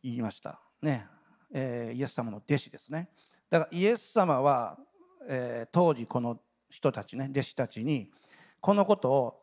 [0.02, 0.60] 言いました。
[0.80, 1.06] ね、
[1.52, 3.08] えー、イエス様の弟子ですね。
[3.48, 4.78] だからイエス様は、
[5.28, 8.10] えー、当時この人たちね弟子たちに
[8.60, 9.42] このことを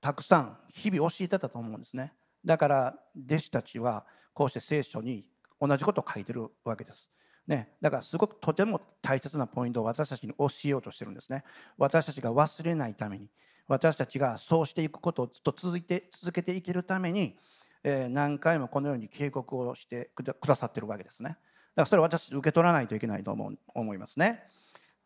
[0.00, 2.14] たくさん日々教えてたと思うんですね。
[2.44, 5.28] だから弟子たちはこうして聖書に
[5.60, 7.10] 同じことを書いてるわけです。
[7.50, 11.42] ね、だからすごくとても大切なポイントを私たちに教えようとしてるんですね。
[11.78, 13.28] 私たちが忘れないために
[13.66, 17.36] 私たちがそうしていくことをずっと続いて続けていけるために、
[17.82, 21.30] えー、何回もこのように警告をしてくださってるわけですね。
[21.30, 21.38] だか
[21.74, 24.44] らそれを私受け取らないといけないと思う思いますね。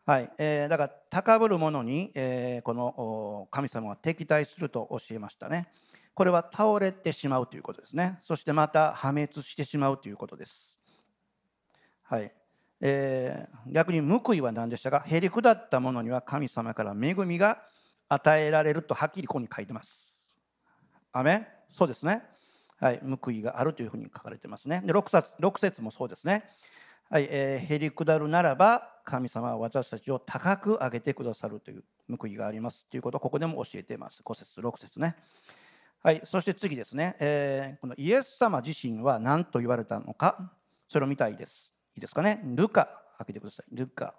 [0.05, 5.67] はいえー、だから高ぶる者に、えー、この神様は敵対すると教えましたね。
[6.13, 10.74] これは倒れてしまうということですねそしてまた破滅してしまうということです
[12.05, 12.31] はい
[12.81, 14.99] えー、逆に報いは何でしたか？
[14.99, 17.61] へり下った者には神様から恵みが
[18.09, 20.23] 与えられるとはっきりここに書いてます。
[21.11, 22.21] アメそうですね。
[22.79, 24.81] はい、報いがあるというふうに書かれてますね。
[24.85, 26.43] で 6, 冊6節もそうですね。
[27.09, 31.83] はい、えー、へり下るならば神様は私たちを高く上げてくださるという
[32.19, 34.21] 報いがありますということをここでも教えています。
[34.23, 35.15] 5節6節ね。
[36.03, 40.51] はい、そして次ですね、えー、このイエス様自身は何と言われたのか、
[40.87, 41.71] それを見たいです。
[41.95, 42.41] いいですかね？
[42.43, 43.75] ルカ、開けてください。
[43.75, 44.13] ルカ。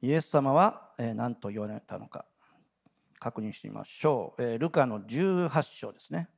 [0.00, 2.24] イエス様は何と言われたのか、
[3.18, 4.42] 確認してみましょう。
[4.42, 6.28] え、ルカの18章ですね。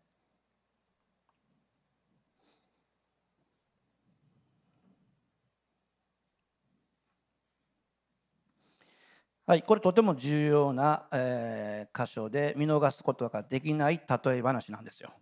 [9.47, 15.13] はい、これとても重要な、えー、箇所で見逃すことができない例え話なんですよ。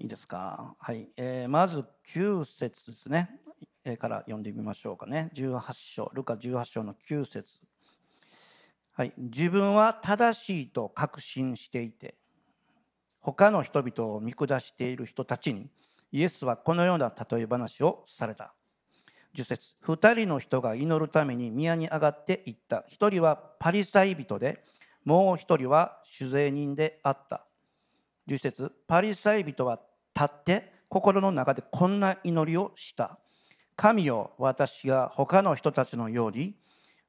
[0.00, 0.76] いいですか？
[0.78, 1.84] はい、えー、まず
[2.14, 3.40] 9節ですね、
[3.84, 5.32] えー、から読んでみましょうかね。
[5.34, 7.58] 18章、ルカ18章の9節。
[8.92, 12.14] はい、自分は正しいと確信していて、
[13.18, 15.68] 他の人々を見下している人たちに、
[16.12, 18.54] イエスはこのような例え話をされた。
[19.34, 19.74] 10節。
[19.84, 22.84] 2人の人が祈るために宮に上がっていった。
[22.88, 24.64] 1人はパリサイ人で
[25.04, 27.44] もう1人は酒税人であった。
[28.28, 28.72] 10節。
[28.86, 29.80] パリサイ人は
[30.18, 33.18] 立って心の中でこんな祈りをした。
[33.76, 36.56] 神よ私が他の人たちのように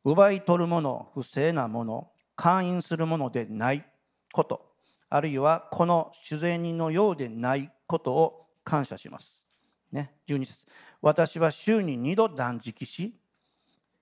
[0.06, 3.84] 奪い取るもの不正なもの勧誘するものでない
[4.32, 4.70] こと
[5.10, 9.48] あるいはこの酒税人のようでないことを感謝します。
[9.92, 10.68] ね、12節。
[11.02, 13.16] 私は週に2度断食し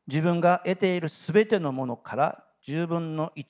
[0.06, 3.46] 自分が得ているすべてのものから10分の1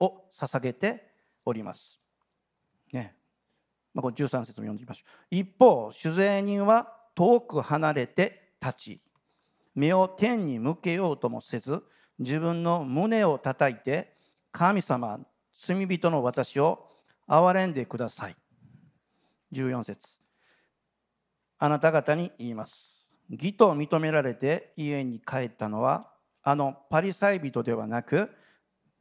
[0.00, 1.08] を捧げて
[1.46, 1.98] おります。
[2.92, 3.17] ね。
[3.94, 5.26] まあ、これ13節も読んでみましょう。
[5.30, 9.00] 一方酒税人は遠く離れて立ち
[9.74, 11.82] 目を天に向けようともせず
[12.18, 14.14] 自分の胸を叩いて
[14.52, 15.20] 神様
[15.56, 16.86] 罪人の私を
[17.28, 18.36] 憐れんでください。
[19.52, 20.18] 14節
[21.58, 23.10] あなた方に言います。
[23.30, 26.10] 義と認められて家に帰ったのは
[26.42, 28.30] あのパリサイ人ではなく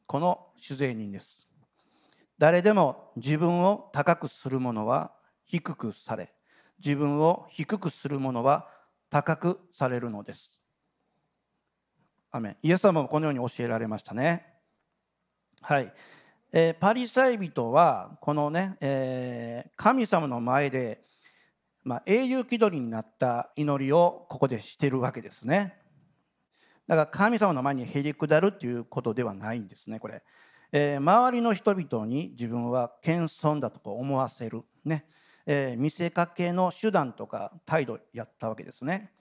[0.06, 1.47] この酒税人です。
[2.38, 5.12] 誰でも自分を高くする者は
[5.46, 6.34] 低くされ
[6.84, 8.68] 自分を低くする者は
[9.10, 10.60] 高くされるのです。
[12.32, 14.46] アメイエス様もこのように教えられましたね。
[15.62, 15.92] はい。
[16.52, 21.08] えー、パリサイ人はこのね、えー、神様の前で
[21.88, 25.74] まあ、英雄気取りになった祈りをここでしてるわけですね
[26.86, 30.22] だから神様の前にへり下るっていうことではないんですねこれ、
[30.72, 35.06] えー、周りの人々に自分は謙遜だとか思わせるね、
[35.46, 39.12] えー、見せかけの手段とか態度やったわけですね。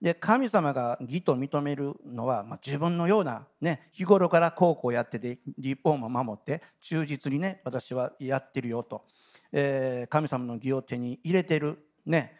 [0.00, 9.04] で神様が義と認めるのは、まあ、自分のような、ね、日頃から孝行やってて立法も守って忠実にね私はやってるよと、
[9.52, 12.36] えー、神様の義を手に入れてるね。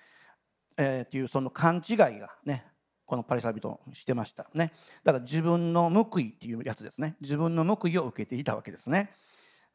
[0.76, 2.64] えー、っていうその勘違いがね
[3.10, 4.70] このパリサビトしてましたね。
[5.02, 7.16] だから自分の報いっていうやつですね。
[7.20, 9.10] 自分の報いを受けていたわけですね。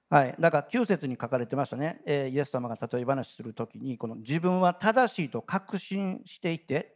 [0.10, 6.95] はい、だから9節に書かれてましたね、えー、イエス様が例え話する時にこの自分は正しいと確信していて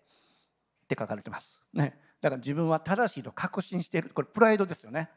[0.84, 4.12] って書かれてます、ね、だから自分は正しいと確信している。
[4.14, 5.10] これプライドですよね。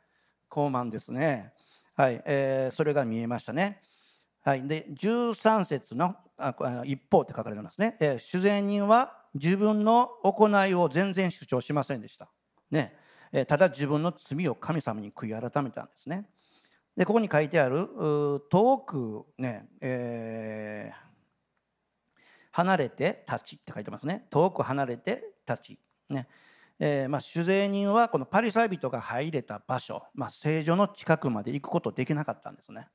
[0.49, 1.53] 高慢ですね。
[1.95, 3.81] はい、えー、それが見えましたね。
[4.43, 6.17] はい、で13節の
[6.85, 12.29] 一方って書かれてますね、えー、主税人は自分の行いを全然主張しませんでした、
[12.71, 12.95] ね、
[13.49, 16.29] ただ自分の罪を神様に悔い改めたんですね。
[16.97, 17.89] でここに書いてある
[18.51, 20.97] 遠くね、えー、
[22.51, 24.27] 離れて立ちって書いてますね。
[24.29, 25.79] 遠く離れて立ち。
[26.11, 26.29] ね。
[26.79, 32.89] えーまあ、主税人はこのパリサイ人が入れた場所、まあ、聖女の近くまで行くことできなかったんですね。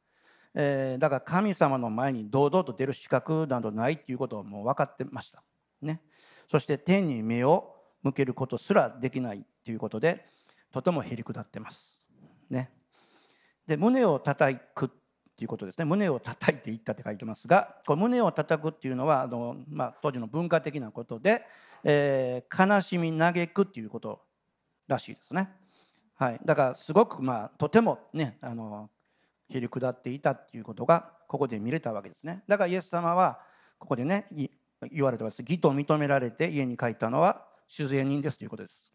[0.54, 5.44] えー、だから神様の前に堂々と出る資格などないっていうことをもう分かってました。
[5.82, 6.02] ね、
[6.48, 10.26] そして天に目を向けることすらできないということで
[10.72, 12.00] とてもへりくだってます。
[12.50, 12.72] ね、
[13.68, 14.90] で胸を叩くっ
[15.36, 21.42] ていうことですね胸を叩いていったって書いてますがこれ胸を叩くっていうのはあの、まあ、当時の文化的なことで、
[21.84, 24.22] えー、悲しみ嘆くっていうこと
[24.88, 25.50] らしいですね。
[26.16, 28.90] はい、だからすごく、まあ、とてもねあの
[29.50, 33.40] へり下っていたっていうことがここで見れたわけですねだからイエス様は
[33.78, 34.26] ここでね
[34.92, 35.40] 言われてます。
[35.40, 38.94] 義と認められて家に帰ったのは酒税人ですということです。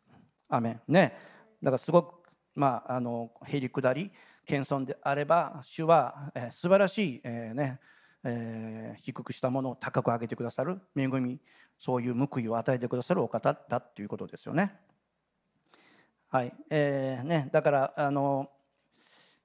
[0.48, 1.16] アメね。
[1.62, 2.14] だからすごく
[2.54, 4.10] まああのへり下り
[4.44, 7.80] 謙遜であれば主は、えー、素晴らしい、えー、ね
[8.24, 11.40] えー、低くしたものを高く上げてくださる恵み
[11.78, 14.76] そういう報いを与えてくださるお方だということですよね。
[16.28, 16.52] はい。
[16.70, 18.48] えーね、だからあの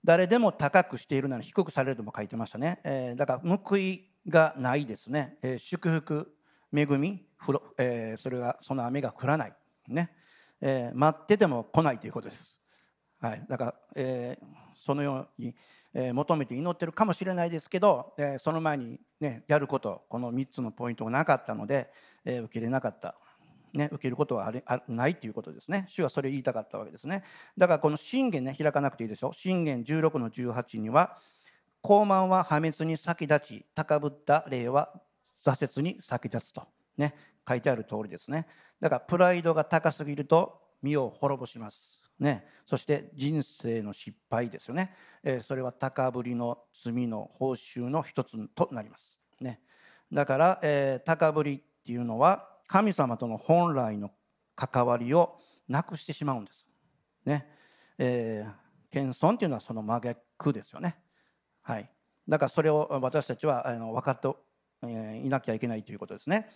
[0.03, 6.31] 誰でも高くしているなら低くされるとも書いてましたね、えー、だから報いがないですね、えー、祝福
[6.73, 9.53] 恵みふろ、えー、それがその雨が降らない
[9.87, 10.11] ね、
[10.61, 12.59] えー、待ってても来ないということです、
[13.21, 15.55] はい、だから、えー、そのように、
[15.93, 21.89] えー、求めて祈ってるかもしれないですけど、えー、その前に、ね、やることこの3つのポイントがなかったので、
[22.25, 23.15] えー、受け入れなかった
[23.73, 25.85] ね、受けることはあれあないということですね。
[25.89, 27.23] 主はそれを言いたかったわけですね。
[27.57, 29.33] だからこの信玄ね、開かなくていいでしょ。
[29.33, 31.17] 信玄16の18には、
[31.81, 34.93] 高慢は破滅に先立ち、高ぶった霊は
[35.43, 36.67] 挫折に先立つと、
[36.97, 37.13] ね、
[37.47, 38.47] 書いてある通りですね。
[38.79, 42.01] だからプライドが高すぎると身を滅ぼします。
[42.19, 44.91] ね、そして人生の失敗ですよね、
[45.23, 49.61] えー、それは高ぶりの罪の報酬の一つとなります、ね、
[50.11, 54.09] だから、えー、高ぶりっていうのは神様との本来の
[54.55, 56.67] 関わりをなくしてしまうんです。
[57.23, 57.47] ね
[57.99, 60.97] えー、謙遜というのはその真逆ですよね。
[61.67, 61.89] はい、
[62.29, 64.29] だからそれを私たちはあの分かって
[65.21, 66.49] いなきゃいけないということですね。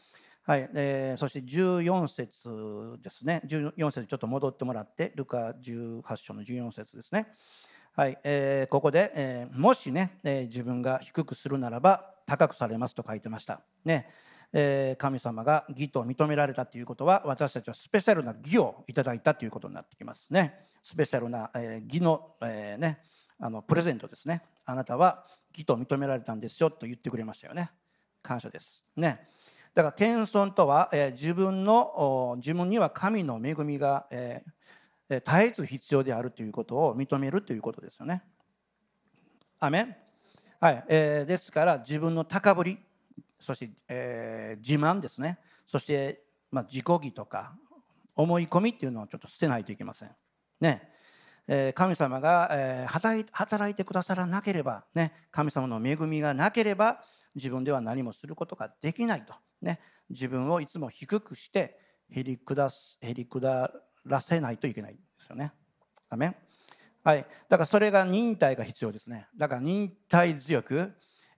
[0.44, 7.28] はいえー、そして14節ですね14節ちょっと戻ってもらってルカ18章の14節ですね。
[7.94, 13.60] はいえー、ここで、えー、もしね、えー、自分が低くするならば高くされますと書いてました。
[13.84, 14.08] ね
[14.54, 20.68] え神様が義と認められたということは私たちはスペシャルな義をいただいたということになってきますね。
[20.82, 23.02] スペシャルな、え義の,、えね、
[23.40, 24.42] あのプレゼントですね。
[24.66, 27.72] あなたは義と認められたんですよと言ってくれましたよね。
[28.22, 28.84] 感謝です。
[28.96, 29.28] ね。
[29.74, 34.44] だから謙遜とは、え自分の自分には神の恵みが、え
[35.10, 38.24] 絶えず必要であるということを認めるということですよね。
[39.60, 39.96] アメン
[40.60, 42.80] はい、えー、ですから自分の高ぶり
[43.40, 47.56] そして、えー、自慢ですねそして、まあ、自己義とか
[48.16, 50.12] 思い込みっていうのをちょっと捨てないといけません。
[50.60, 50.91] ね、
[51.74, 57.04] 神様が、働いてくださらなければ、ね、神様の恵みがなければ
[57.36, 59.80] 自分では何もすることができないと、ね、
[60.10, 61.78] 自分をいつも低くして
[62.10, 63.72] へり下すへり下
[64.06, 65.54] らせないといけないんですよね。
[66.10, 66.36] アメン
[67.04, 69.28] はい、だからそれが忍耐が必要ですね。
[69.36, 70.94] だから忍耐強く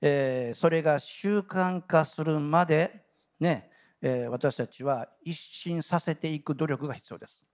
[0.05, 3.05] えー、それが習慣化するまで
[3.39, 3.69] ね、
[4.01, 7.45] えー、私たちは一新させていく努力が必要です。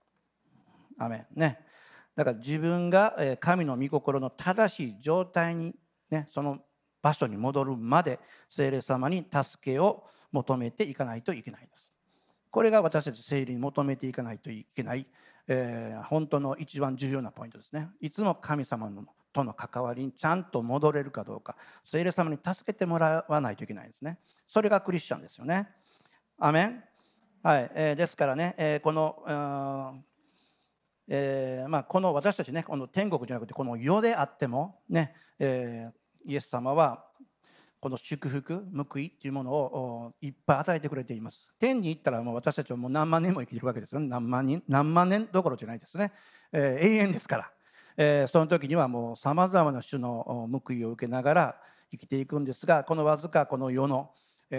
[0.98, 1.60] アメね。
[2.20, 5.74] だから自分が神の御心の正しい状態に、
[6.10, 6.58] ね、その
[7.00, 11.90] 場所に戻るまで聖霊様に助けを求めていかないといけないです。
[12.50, 15.06] これが私たち聖霊に求めていかないといけない、
[15.48, 17.88] えー、本当の一番重要なポイントですね。
[18.02, 25.68] いつも神様のとの関わりにちゃんと戻れるかどうか聖霊様に助けてもらわないといけないですねそれがクリスチャンですよね
[26.38, 26.82] アメン
[27.42, 30.02] はい、えー、ですからね、えー、この、
[31.08, 35.90] えー、まあ、この私たちねこの天国じゃなくてこの世であってもね、え
[36.24, 37.04] イエス様は
[37.80, 41.48] この祝福報いっていうものをいっぱい与えてくれています。
[41.58, 44.08] 天に行ったらもう私たちはもう何万年も生きてるわけですよね。
[44.08, 46.12] 何万人何万年どころじゃないですね、
[46.52, 47.50] え永遠ですから。
[47.96, 51.56] えその時にはもうさまざまな種の報いを受けながら
[51.90, 54.10] 生きていくんですがこのわずかこの世の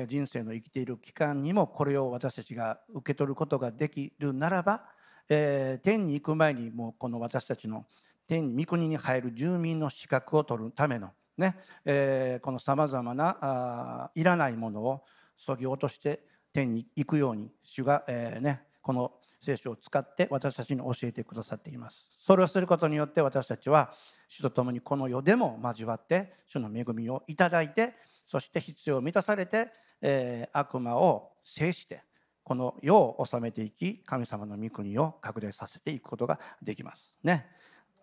[0.07, 4.85] 人生の生きている期間にもこれを私たちが受け取ることができるならば、
[5.29, 7.85] え天に行く前にもうこの私たちの
[8.27, 15.01] 天御国に入る住民の資格を取るためのね、えこのさまざまないらないものを
[15.35, 16.21] そぎ落として
[16.53, 19.11] 天に行くように主が、えね、この
[19.41, 22.09] 聖書を使って私たちに教えてくださっています。
[22.17, 23.91] それをすることによって私たちは
[24.29, 27.95] 主と共にこの世でも交わって主の恵みをいただいて
[28.27, 32.03] そして必要を満たされて、えー、悪魔を制して
[32.43, 37.13] この世を治めていき神様の御国を拡大させていくことができます。
[37.23, 37.45] ね。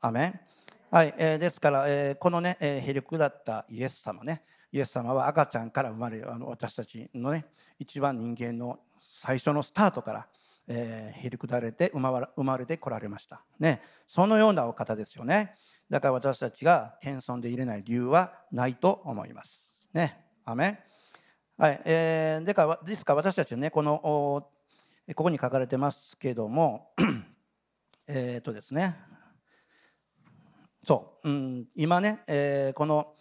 [0.01, 0.41] アメン。
[0.91, 4.43] はい、えー、ですから、えー、このね、えー、へりくだったイエス様ね。
[4.73, 7.47] イエス様は赤ちゃんから生まれるあの私たちのね
[7.79, 10.27] 一番人間の最初のスタートから
[10.69, 15.55] えー、へりくだれて生まれてこられました、ね、そのようなお方ですよね。
[15.91, 19.75] だから私たちが謙遜で入れない理由はないと思います。
[19.95, 20.23] ね。
[20.45, 20.79] アメン。
[21.61, 26.93] はいえー、でかですから私たちねこのここに書かれてますけども
[28.07, 28.95] えっとですね。
[30.85, 33.13] そう、うん、今ね、えー、この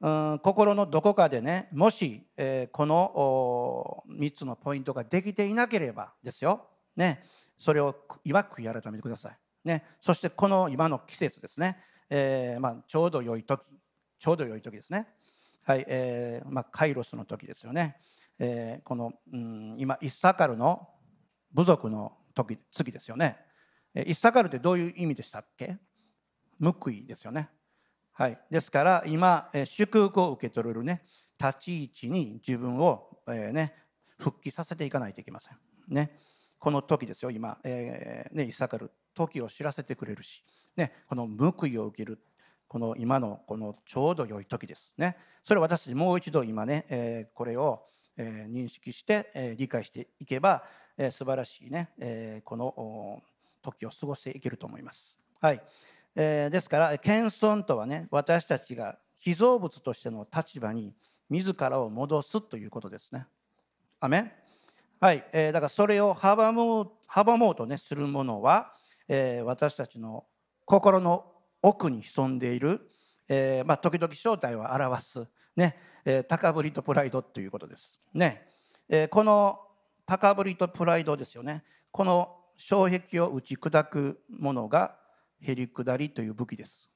[0.00, 7.22] うん心のどこかでねもし、えー、この3つのポイントができていなければですよ、ね、
[7.58, 7.94] それを
[8.24, 11.76] 今悔い改めてください、ね、そしてこの今の季節ですね、
[12.08, 13.62] えー、まあ、ちょうど良い時
[14.18, 15.06] ちょうど良い時ですね、
[15.64, 17.96] はいえーまあ、カイロスの時ですよね、
[18.38, 20.88] えー、この、うん、今イッサカルの
[21.52, 23.36] 部族の時次ですよね。
[23.94, 25.76] えイッサカルってどういう意味でしたっけ？
[26.60, 27.50] 報いですよね。
[28.12, 31.04] はい、ですから今え祝福を受け取れるね
[31.38, 33.74] 立ち位置に自分を、えー、ね、
[34.18, 35.58] 復帰させていかないといけません。
[35.88, 36.18] ね、
[36.58, 40.44] この時ですよ今、えー、ね、イッサカル時を知らせてくれるし、
[40.76, 42.18] ね、この報いを受ける
[42.72, 44.94] この今のこのちょうど良い時です。
[44.96, 47.82] ね、それを私もう一度今ね、え、これを、
[48.16, 50.64] え、認識して、え、理解していけば、
[50.96, 53.22] えー、素晴らしいね、え、この
[53.60, 55.18] 時を過ごしていけると思います。
[55.38, 55.62] はい。
[56.16, 60.94] えー、ですから謙遜とはね私たちが被造物としての立場に
[61.28, 63.26] 自らを戻すということですね。
[64.00, 64.32] アメ
[64.98, 68.72] はい、えー、だからそれを阻もう阻もうと、ね、するものは、
[69.08, 70.24] えー、私たちの
[70.64, 71.31] 心の
[71.62, 72.80] 奥に潜んでいる、
[73.28, 78.00] えーまあ、時々正体を表す、ねえー、高ぶりとプライドということです。
[78.12, 78.46] ね
[78.88, 79.60] えー、この
[80.04, 84.96] 高ぶりとプライドですよねこの障壁を打ち砕くものが
[85.40, 86.88] へりくだりという武器です。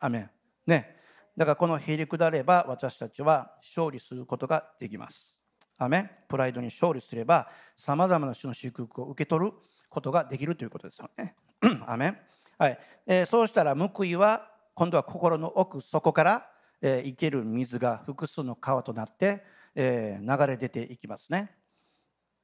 [0.00, 0.30] アメン。
[0.66, 0.96] ね。
[1.36, 5.38] だからこのへりくだれば私たちは勝利することができます。
[5.78, 6.10] アメン。
[6.28, 9.52] プライドに勝利すればさまざまな種の祝福を受け取る
[9.88, 11.36] ことができるということですよね。
[11.86, 12.18] アメン。
[12.58, 12.78] はい。
[13.06, 16.48] えー、そうしたら報いは今度は心の奥底から、
[16.80, 19.42] えー、生ける水が複数の川となって、
[19.74, 21.54] えー、流れ出ていきますね。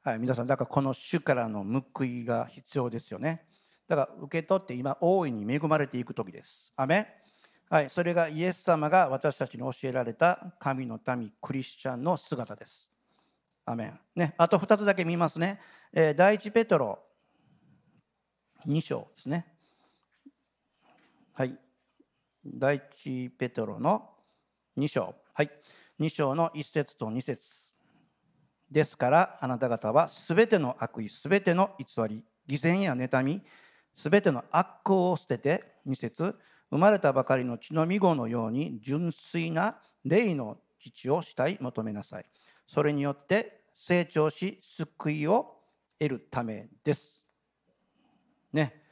[0.02, 3.46] はい、皆さんだからこの主からの報いが必要ですよね。
[3.88, 6.72] だから受け取って今大いに恵まれていく時です。
[6.76, 7.18] アメ
[7.70, 12.90] はい、それがイエス様が私たちに教えられた神の民クリスチャンの姿です。
[13.66, 15.60] アメンね、あと2つだけ見ますね。
[15.92, 16.98] えー、第一ペトロ
[18.66, 19.57] 2章ですね。
[21.38, 21.56] はい。
[22.44, 24.10] 第一ペトロの
[24.76, 25.14] 2章。
[25.32, 25.50] はい。
[26.00, 27.70] 2章の1節と2節
[28.68, 33.40] ですからあなた方はすべての悪意、すべての偽り、偽善や妬み、
[33.94, 36.36] すべての悪行を捨てて2節
[36.70, 42.26] 生まれたばかりの血のみ子のように純粋な霊の父をしたい求めなさい
[42.66, 45.54] それによって成長し救いを
[46.00, 47.24] 得るためです
[48.52, 48.82] ね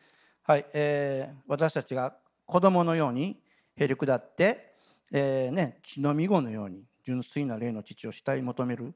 [0.44, 2.14] はい、えー、私たちが
[2.46, 3.40] 子供のように
[3.76, 4.72] へりくだって、
[5.12, 8.94] えーね、血のみ子のように純粋な霊の父をしたい求める、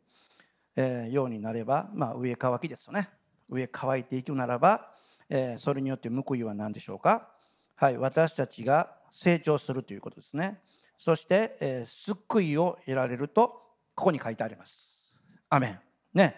[0.76, 3.10] えー、ようになれば、まあ、上乾きですよね。
[3.48, 4.90] 上乾いていくならば
[5.30, 7.28] えそれによって報いは何でしょうか。
[7.76, 10.60] はい私たちが成長するということですね。
[10.98, 13.48] そして、え救いを得られると
[13.94, 15.14] ここに書いてあります。
[15.48, 15.80] アメン。
[16.12, 16.36] ね。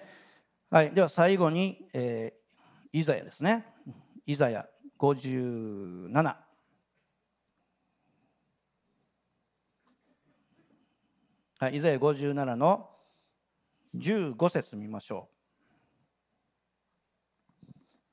[0.71, 3.67] はいでは最後に、えー、イザヤですね。
[4.27, 6.37] イザヤ57
[11.63, 12.91] はい、イザヤ57の
[13.97, 15.29] 15節見ましょ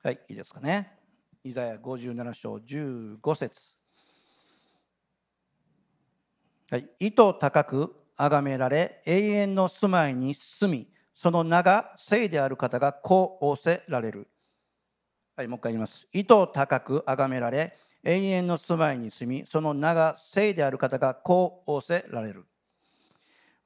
[0.04, 0.08] う。
[0.08, 1.00] はい、いいですかね。
[1.44, 3.74] イザヤ57章15節
[6.70, 14.28] はい、意図高く崇められ、永遠の住まいに住み、その名が聖である方がこう仰せられる。
[15.36, 16.08] はい、もう一回言います。
[16.14, 22.46] 意図高く崇められ、永遠の住まいに住み、その名が聖である方がこう仰せられる。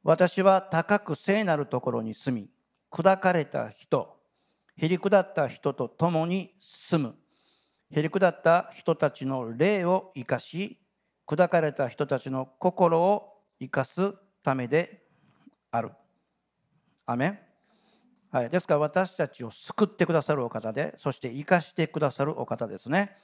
[0.04, 2.50] 私は高く聖なるところに住み、
[2.92, 4.18] 砕かれた人、
[4.76, 7.16] へりくだった人と共に住む
[7.96, 10.80] へりくだった人たちの霊を生かし
[11.28, 15.04] 砕かれた人たちの心を生かすためで
[15.72, 15.92] ある。
[17.06, 17.40] アメン
[18.32, 23.16] はい、ですから私たちを救ってくださるお方でそして生かしてくださるお方ですね。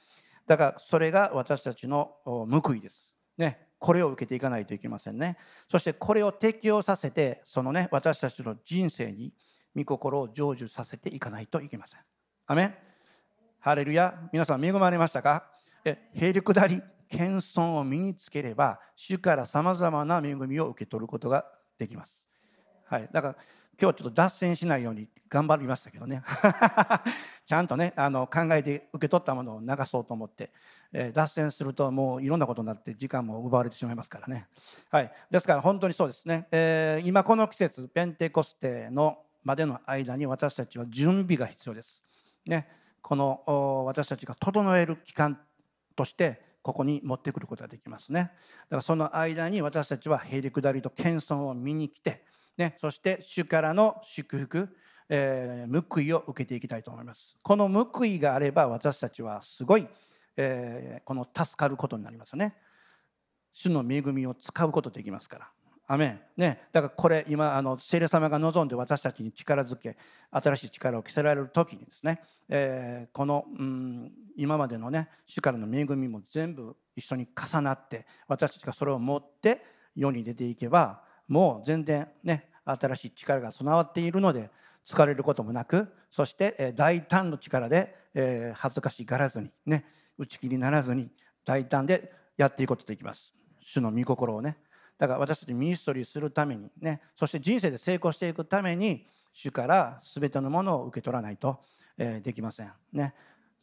[0.46, 3.12] だからそれが私たちの報いです。
[3.36, 5.36] ね、これを受けていかないといけませんね。
[5.68, 9.32] そしてこれを適用させてそのね私たちの人生に
[9.74, 12.00] 御心を成就させていかないといけません。
[12.46, 12.74] アメン
[13.58, 15.46] ハレルヤ皆さん恵まれましたか？
[15.84, 21.46] えへりくだり謙遜を身につければ主からさまざまな恵みを受け取ることが
[21.78, 22.28] できます。
[22.86, 23.36] はい、だから
[23.80, 26.22] 今日ちょっと脱線しないように頑張りましたけどね。
[27.46, 30.52] ちゃんとねあの考えて受け取ったものを流そうと思って、
[30.92, 34.48] えー、脱線するともういろんなことになって時間も奪われてしまいますからね、
[34.90, 42.02] はい、ですから本当にそうですね、えー、今この季節ペンテコステのまでの間に私たちは準備が必要です。
[42.46, 42.68] ね、
[43.00, 45.40] この私たちが整える期間
[45.96, 48.20] としてここに持ってくることができますね。
[48.20, 52.24] だからその間に私たちはへりくだりと謙遜を見に来て、
[52.56, 54.76] ね、そして主からの祝福、
[55.08, 57.36] えー、報いを受けていきたいと思います。
[57.42, 59.86] この報いがあれば私たちはすごい、
[60.36, 62.54] えー、この助かることになりますよね。
[63.52, 65.50] 主の恵みを使うことできますから。
[65.92, 69.96] アメンね、だからこれ今あの聖霊様が望んで私たちに力づけ
[70.30, 79.64] 新しい力を着せられる時にですね、えーこの、うん、今までのね主からの恵みも全部一緒に重なって私たちがそれを持って
[79.96, 84.50] 世に出ていけばもう全然ね新しい力が備わっているので
[84.84, 89.84] 疲れることもなくそして、大胆の力で、え恥ずかしがらずにね
[90.18, 91.08] 打ち切りならずに
[91.44, 93.32] 大胆でやっていくことできます。
[93.62, 94.56] 主の御心をね。
[94.98, 101.60] だから私たちミニストリーするためにねそして人生で成功していくために主から全てのものを受け取らないと、
[101.96, 102.72] えできません。
[102.92, 103.14] ね。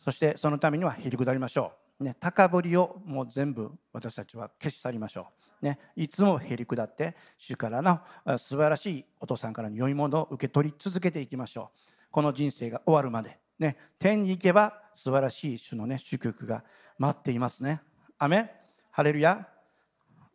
[0.07, 7.99] そしてそのためにはへりくだりましょう、ね、高ぶりをもう全部私たちは消し去りましょう、ね、いつもへりくだって主からの
[8.37, 11.79] 素晴らしいお父さんからの良いものを受け取り続けていきましょう。
[12.11, 16.63] この人生が終わるまで、ね、天に行けば素晴らしい主のね祝福が
[16.97, 17.81] 待っていますね。
[18.19, 18.51] アメ
[18.91, 19.47] ハレルヤ。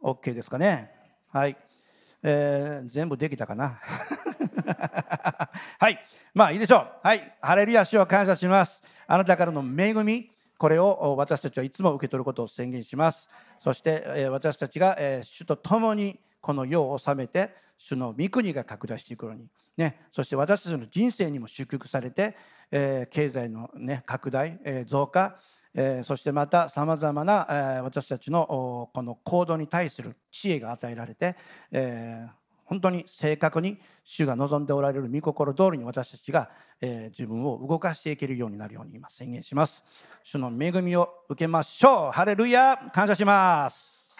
[0.02, 0.90] OK ですかね。
[1.30, 1.56] はい、
[2.22, 3.78] えー全部できたかな。
[5.78, 5.98] はい。
[6.34, 6.88] まあいいでしょう。
[7.02, 7.36] はい。
[7.40, 8.82] ハレルヤ主を感謝します。
[9.06, 10.31] あなたからの恵み
[10.62, 13.28] これを私たちはいつも受け取ることを宣言します。
[13.58, 22.36] そして、私たちが、主と共にこの世を治めて主の御国が拡大していくように、ね、そして私たちの人生にも祝福されて、
[22.70, 25.36] え経済の、ね、拡大、え増加
[25.74, 31.34] えそしてまたさまざまな、え私たちのこの行動に対する知恵が与えられて、
[31.72, 36.50] えー本当に正確に主が望んでおられる御心通りに私たちが、
[36.80, 39.84] えー自分を動かしていけるようになるように今宣言します。
[40.24, 42.10] 主の恵みを受けましょう。
[42.12, 44.16] ハレルヤ感謝します。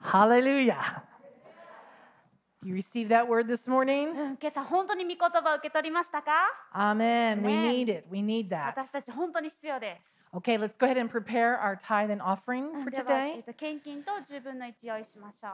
[0.00, 1.07] ハレルヤ。
[2.63, 4.09] you receive that word this morning?
[4.09, 6.31] うん、今朝本当に御言葉を受け取りましたか
[6.73, 7.41] Amen.
[7.45, 7.61] We Amen.
[7.63, 8.05] need it.
[8.09, 8.67] We need that.
[8.67, 10.17] 私たち本当に必要です。
[10.33, 13.41] Okay, let's go ahead and prepare our tithe and offering うん for では、え today.
[13.41, 15.51] っと献金と10分の1用意しましょう。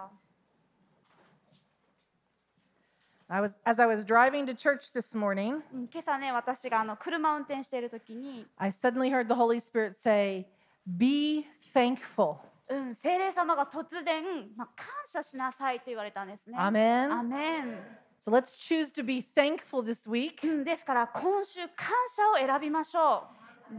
[3.31, 9.35] I was as I was driving to church this morning, うん今朝ね、私があの車を運転しているときに、 I suddenly heard the
[9.35, 10.47] Holy Spirit say,
[10.87, 12.37] "Be thankful."
[12.68, 14.24] うん、聖霊様が突然、
[14.56, 16.56] まあ、感謝しなさいと言われたんですね。
[16.58, 17.12] Amen.
[17.12, 17.78] アメン
[18.20, 20.48] So let's choose to be thankful this week.
[20.50, 23.24] うん、ですから今週感謝を選びましょ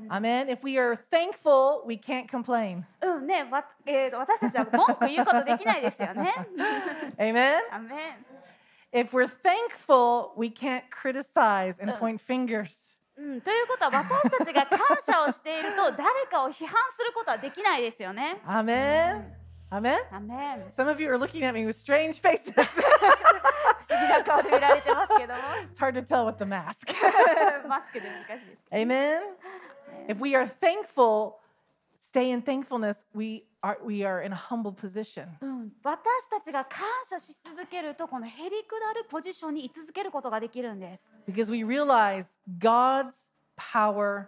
[0.10, 0.50] Amen.
[0.50, 2.84] If we are thankful, we can't complain.
[3.02, 3.08] う。
[3.08, 6.34] うんね、わえーと私たちは文句言うことできないですよね。
[7.18, 7.60] Amen.
[7.72, 8.26] アメン
[8.92, 13.00] If we're thankful, we can't criticize and point fingers.
[13.18, 18.42] うん、ということは私たちが感謝をしていると誰かを批判することはできないですよね。
[18.46, 19.46] Amen.
[19.72, 19.98] Amen.
[20.12, 22.54] アメン Some of you are looking at me with strange faces.
[22.54, 25.40] 不思議な顔で見られてますけども
[25.72, 26.94] it's hard to tell with the mask.
[27.68, 28.70] マスクで難しいです。
[28.72, 29.22] Amen.
[30.08, 31.36] If we are thankful,
[32.05, 35.27] stay in thankfulness, we are we are in a humble position.
[35.41, 41.05] うん、私たちが感謝し続けるとこのへりくだるポジションに居続けることができるんです。
[41.29, 44.27] Because we realize God's power wor-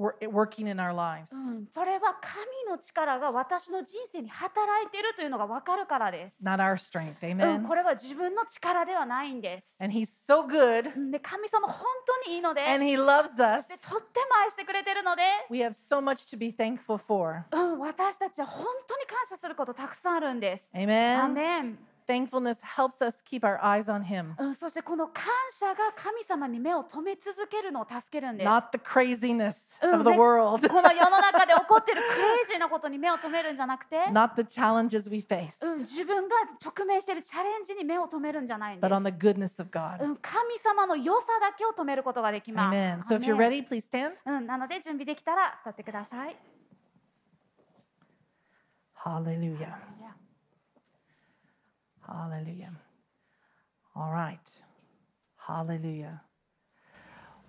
[0.00, 1.28] working in our lives.
[1.32, 6.34] うん、それは神の力が私の人生に働いているというのが分かるからです。
[6.42, 7.16] Not our strength.
[7.22, 7.66] うん、Amen.
[7.66, 9.76] これは自分の力ではないんです。
[9.80, 11.84] And He's so good うんで神様本
[12.24, 13.68] 当にいいので and He loves us.
[13.68, 17.44] でとっても愛してくれてるので、We have so much to be thankful for.
[17.52, 20.64] うん、私たちは本当に感謝することたくさんあるんです。
[20.74, 21.89] ア Amen.
[22.10, 28.48] Thankfulness helps us keep our eyes on Him, うん、そしてこの感謝が神様に目を留め続けるのを助けるんです。
[28.48, 39.04] not the craziness うん of the ね world, この世の中で起こってるクレイジーなことに目を留めるんじゃなくて、not the challenges we face, うん、自分が直面しているチャレンジに目を留めるんじゃないんで but on
[39.04, 39.16] the す。
[39.16, 40.02] goodness of God.
[40.02, 42.76] うん、神様の良さだけを止めることができます。
[42.76, 43.02] Amen.
[43.02, 44.14] So if you're ready, please stand.
[44.26, 46.36] うん、なので準備できたら立ってください。
[49.04, 49.56] Hallelujah.
[49.56, 50.29] Hallelujah.
[53.94, 54.62] All right.
[55.46, 56.22] Hallelujah.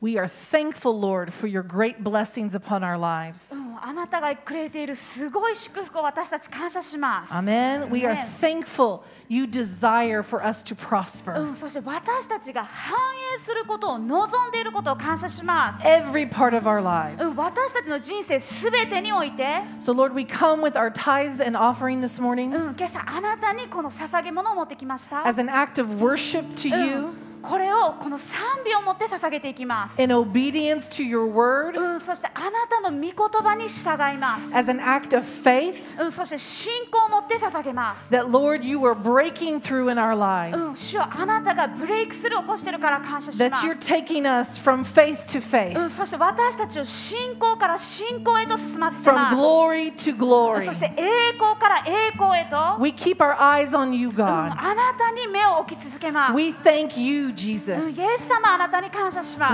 [0.00, 3.54] We are thankful, Lord, for your great blessings upon our lives.
[3.56, 7.32] うん、あなたがくれているすごい祝福を私たち感謝します。
[7.32, 7.88] Amen.
[7.90, 8.26] We are Amen.
[8.62, 11.42] thankful you desire for us to う prosper.
[11.52, 12.94] ん、そして私たちが繁
[13.36, 15.86] 栄することを望んでいることを感謝します。
[15.86, 17.24] Every part of our lives.
[17.26, 25.26] うん、私たちの人生すべてにおいて、 So, Lord, we come with our tithes and offering this う morning ん、今朝あなたにこの捧げ物を持ってきました。
[25.26, 26.98] as an act of worship to う you.
[26.98, 38.79] ん これをこの賛美を持って捧げていきます、in obedience to your word うん、そしてあなたの御言葉に従います、as an act of faith うん、そして信仰を持って捧げます that, Lord, you
[38.79, 45.39] are breaking through in our うん、lives, 主よあなたがブレイクスルーを起こしてるから感謝し that ます you're taking us from faith to
[45.39, 50.65] うん、faith, そして私たちを信仰から信仰へと進ませてま from す glory to glory.
[50.65, 54.25] そして栄光から栄光へと、We keep our eyes on you, うん God.
[54.27, 56.33] あなたに目を置き続けます。
[56.33, 57.97] We thank you, Jesus.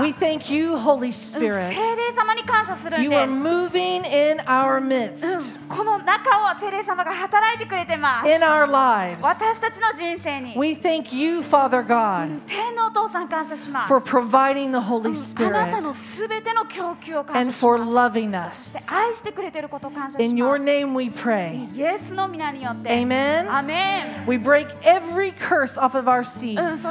[0.02, 1.72] We thank you, Holy Spirit.
[3.02, 5.24] You are moving in our midst.
[8.26, 9.24] In our lives.
[10.56, 12.40] We thank you, Father God,
[13.86, 15.70] for providing the Holy Spirit
[17.34, 18.74] and for loving us.
[20.20, 21.68] In your name we pray.
[22.90, 23.46] Amen.
[23.48, 24.26] Amen.
[24.26, 26.82] We break every curse off of our seeds.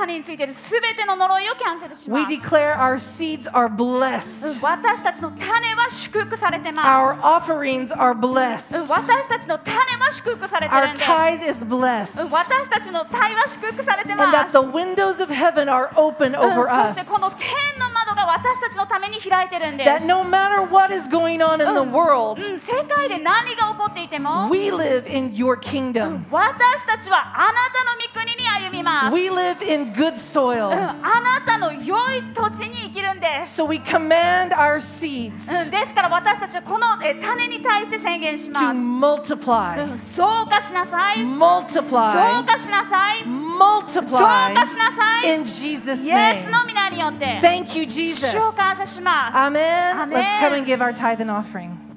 [0.00, 2.40] たについているすべての呪いをキャンセルしま We す。
[2.48, 4.60] declare our seeds are うん blessed.
[4.62, 6.88] 私たちの種は祝福されてます。
[6.88, 8.80] Our offerings are うん blessed.
[8.88, 11.10] 私たちの種は祝福されてる Our んです。
[11.10, 12.30] tithe is うん blessed.
[12.30, 14.50] 私たちの体は祝福されて And ます that。
[14.52, 17.10] the windows of heaven are open うん over そして us.
[17.10, 17.48] この天
[17.78, 19.90] の窓が私たちのために開いてるんです。
[19.90, 26.24] That no matter what is going on in the world, うん、世界で何が起こっていても、we live in your kingdom.
[26.30, 29.14] 私たちはあなたの御国に歩みます。
[29.14, 30.69] We live in good うん soil.
[30.71, 33.61] あなたの良い土地に生きるんです。
[33.61, 39.33] So we command our seeds うん、ですから私たちはこのえ種に対して宣言し to ます。
[39.33, 41.23] う multiply, ん増加しなさい。
[41.23, 43.23] 増 multiply, 加しなさい。
[43.23, 45.33] 増 multiply 加しなさい。
[45.33, 46.51] in Jesus' イエス name.
[46.51, 47.25] の皆によって。
[47.41, 48.31] Thank you, Jesus.
[48.31, 49.37] 主を感謝します。
[49.37, 49.95] Amen.
[49.95, 50.09] Amen.
[50.09, 51.88] Let's come and give our tithe and offering.